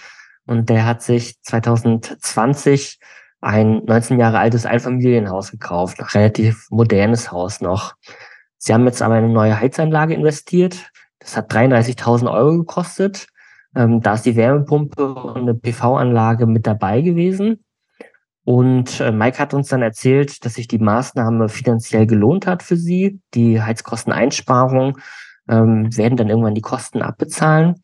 und 0.45 0.69
der 0.69 0.88
hat 0.88 1.03
sich 1.03 1.39
2020 1.43 2.99
ein 3.41 3.83
19 3.85 4.19
Jahre 4.19 4.39
altes 4.39 4.65
Einfamilienhaus 4.65 5.51
gekauft, 5.51 5.99
ein 5.99 6.07
relativ 6.07 6.67
modernes 6.71 7.31
Haus 7.31 7.62
noch. 7.62 7.93
Sie 8.57 8.73
haben 8.73 8.85
jetzt 8.88 9.03
aber 9.03 9.15
eine 9.15 9.29
neue 9.29 9.59
Heizanlage 9.59 10.15
investiert. 10.15 10.91
Das 11.19 11.38
hat 11.38 11.53
33.000 11.53 12.32
Euro 12.32 12.58
gekostet. 12.58 13.27
Ähm, 13.75 14.01
da 14.01 14.13
ist 14.13 14.25
die 14.25 14.36
Wärmepumpe 14.36 15.13
und 15.13 15.38
eine 15.38 15.53
PV-Anlage 15.53 16.47
mit 16.47 16.65
dabei 16.65 17.01
gewesen. 17.01 17.63
Und 18.43 18.99
äh, 18.99 19.12
Mike 19.12 19.38
hat 19.38 19.53
uns 19.53 19.67
dann 19.67 19.84
erzählt, 19.84 20.43
dass 20.43 20.55
sich 20.55 20.67
die 20.67 20.79
Maßnahme 20.79 21.49
finanziell 21.49 22.08
gelohnt 22.08 22.47
hat 22.47 22.63
für 22.63 22.77
sie. 22.77 23.21
Die 23.36 23.62
Heizkosteneinsparung 23.62 24.97
ähm, 25.47 25.95
werden 25.95 26.17
dann 26.17 26.29
irgendwann 26.29 26.55
die 26.55 26.62
Kosten 26.62 27.01
abbezahlen. 27.01 27.75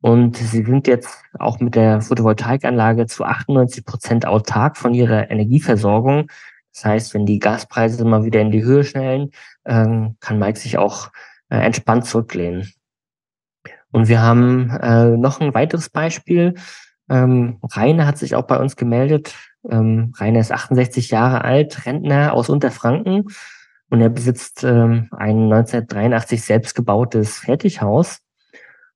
Und 0.00 0.36
sie 0.36 0.62
sind 0.62 0.86
jetzt 0.86 1.24
auch 1.38 1.60
mit 1.60 1.74
der 1.74 2.02
Photovoltaikanlage 2.02 3.06
zu 3.06 3.24
98 3.24 3.84
Prozent 3.84 4.26
autark 4.26 4.76
von 4.76 4.94
ihrer 4.94 5.30
Energieversorgung. 5.30 6.28
Das 6.72 6.84
heißt, 6.84 7.14
wenn 7.14 7.26
die 7.26 7.38
Gaspreise 7.38 8.04
mal 8.04 8.24
wieder 8.24 8.40
in 8.40 8.50
die 8.50 8.64
Höhe 8.64 8.84
schnellen, 8.84 9.30
ähm, 9.64 10.16
kann 10.20 10.38
Mike 10.38 10.58
sich 10.58 10.78
auch 10.78 11.10
äh, 11.48 11.56
entspannt 11.58 12.06
zurücklehnen. 12.06 12.72
Und 13.92 14.08
wir 14.08 14.20
haben 14.20 14.70
äh, 14.70 15.16
noch 15.16 15.40
ein 15.40 15.54
weiteres 15.54 15.90
Beispiel. 15.90 16.54
Ähm, 17.08 17.58
Rainer 17.62 18.06
hat 18.06 18.18
sich 18.18 18.34
auch 18.34 18.46
bei 18.46 18.58
uns 18.58 18.76
gemeldet. 18.76 19.34
Ähm, 19.70 20.12
Rainer 20.16 20.40
ist 20.40 20.50
68 20.50 21.10
Jahre 21.10 21.44
alt, 21.44 21.86
Rentner 21.86 22.32
aus 22.32 22.48
Unterfranken 22.48 23.28
und 23.90 24.00
er 24.00 24.08
besitzt 24.08 24.64
ähm, 24.64 25.08
ein 25.12 25.52
1983 25.52 26.42
selbst 26.42 26.74
gebautes 26.74 27.38
Fertighaus. 27.38 28.20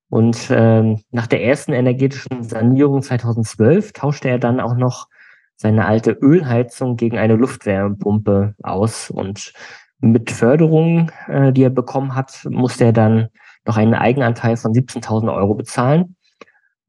Und 0.09 0.49
ähm, 0.51 1.03
nach 1.11 1.27
der 1.27 1.45
ersten 1.45 1.73
energetischen 1.73 2.43
Sanierung 2.43 3.03
2012 3.03 3.93
tauschte 3.93 4.29
er 4.29 4.39
dann 4.39 4.61
auch 4.61 4.75
noch 4.75 5.09
seine 5.57 5.87
alte 5.87 6.13
Ölheizung 6.13 6.97
gegen 6.97 7.19
eine 7.19 7.35
Luftwärmepumpe 7.35 8.55
aus. 8.63 9.11
Und 9.11 9.53
mit 9.99 10.31
Förderung, 10.31 11.11
äh, 11.27 11.53
die 11.53 11.65
er 11.65 11.71
bekommen 11.71 12.15
hat, 12.15 12.47
musste 12.49 12.85
er 12.85 12.93
dann 12.93 13.29
noch 13.67 13.77
einen 13.77 13.95
Eigenanteil 13.95 14.57
von 14.57 14.73
17.000 14.73 15.35
Euro 15.35 15.55
bezahlen. 15.55 16.17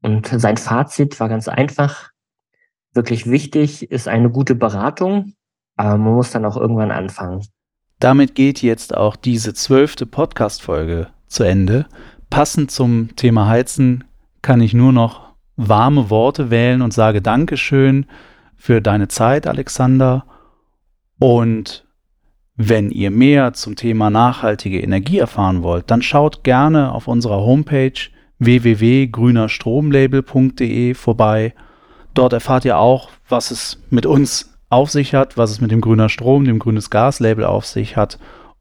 Und 0.02 0.26
sein 0.28 0.56
Fazit 0.56 1.18
war 1.20 1.28
ganz 1.28 1.48
einfach. 1.48 2.10
Wirklich 2.94 3.26
wichtig 3.28 3.90
ist 3.90 4.08
eine 4.08 4.30
gute 4.30 4.54
Beratung, 4.54 5.34
aber 5.76 5.98
man 5.98 6.14
muss 6.14 6.30
dann 6.30 6.44
auch 6.44 6.56
irgendwann 6.56 6.90
anfangen. 6.90 7.44
Damit 8.00 8.34
geht 8.34 8.62
jetzt 8.62 8.96
auch 8.96 9.16
diese 9.16 9.54
zwölfte 9.54 10.06
Podcast-Folge 10.06 11.08
zu 11.26 11.42
Ende. 11.42 11.86
Passend 12.30 12.70
zum 12.70 13.16
Thema 13.16 13.48
Heizen 13.48 14.04
kann 14.40 14.60
ich 14.60 14.72
nur 14.72 14.92
noch 14.92 15.34
warme 15.56 16.08
Worte 16.10 16.50
wählen 16.50 16.82
und 16.82 16.92
sage 16.92 17.20
Dankeschön 17.20 18.06
für 18.56 18.80
deine 18.80 19.08
Zeit, 19.08 19.46
Alexander. 19.46 20.24
Und 21.18 21.87
wenn 22.60 22.90
ihr 22.90 23.12
mehr 23.12 23.54
zum 23.54 23.76
Thema 23.76 24.10
nachhaltige 24.10 24.80
Energie 24.80 25.18
erfahren 25.18 25.62
wollt, 25.62 25.92
dann 25.92 26.02
schaut 26.02 26.42
gerne 26.42 26.90
auf 26.92 27.06
unserer 27.06 27.36
Homepage 27.36 27.92
www.grünerstromlabel.de 28.40 30.94
vorbei. 30.94 31.54
Dort 32.14 32.32
erfahrt 32.32 32.64
ihr 32.64 32.78
auch, 32.78 33.10
was 33.28 33.52
es 33.52 33.80
mit 33.90 34.06
uns 34.06 34.58
auf 34.70 34.90
sich 34.90 35.14
hat, 35.14 35.36
was 35.36 35.52
es 35.52 35.60
mit 35.60 35.70
dem 35.70 35.80
grüner 35.80 36.08
Strom, 36.08 36.44
dem 36.44 36.58
grünes 36.58 36.90
Gas-Label 36.90 37.44
auf 37.44 37.64
sich 37.64 37.96
hat. 37.96 38.18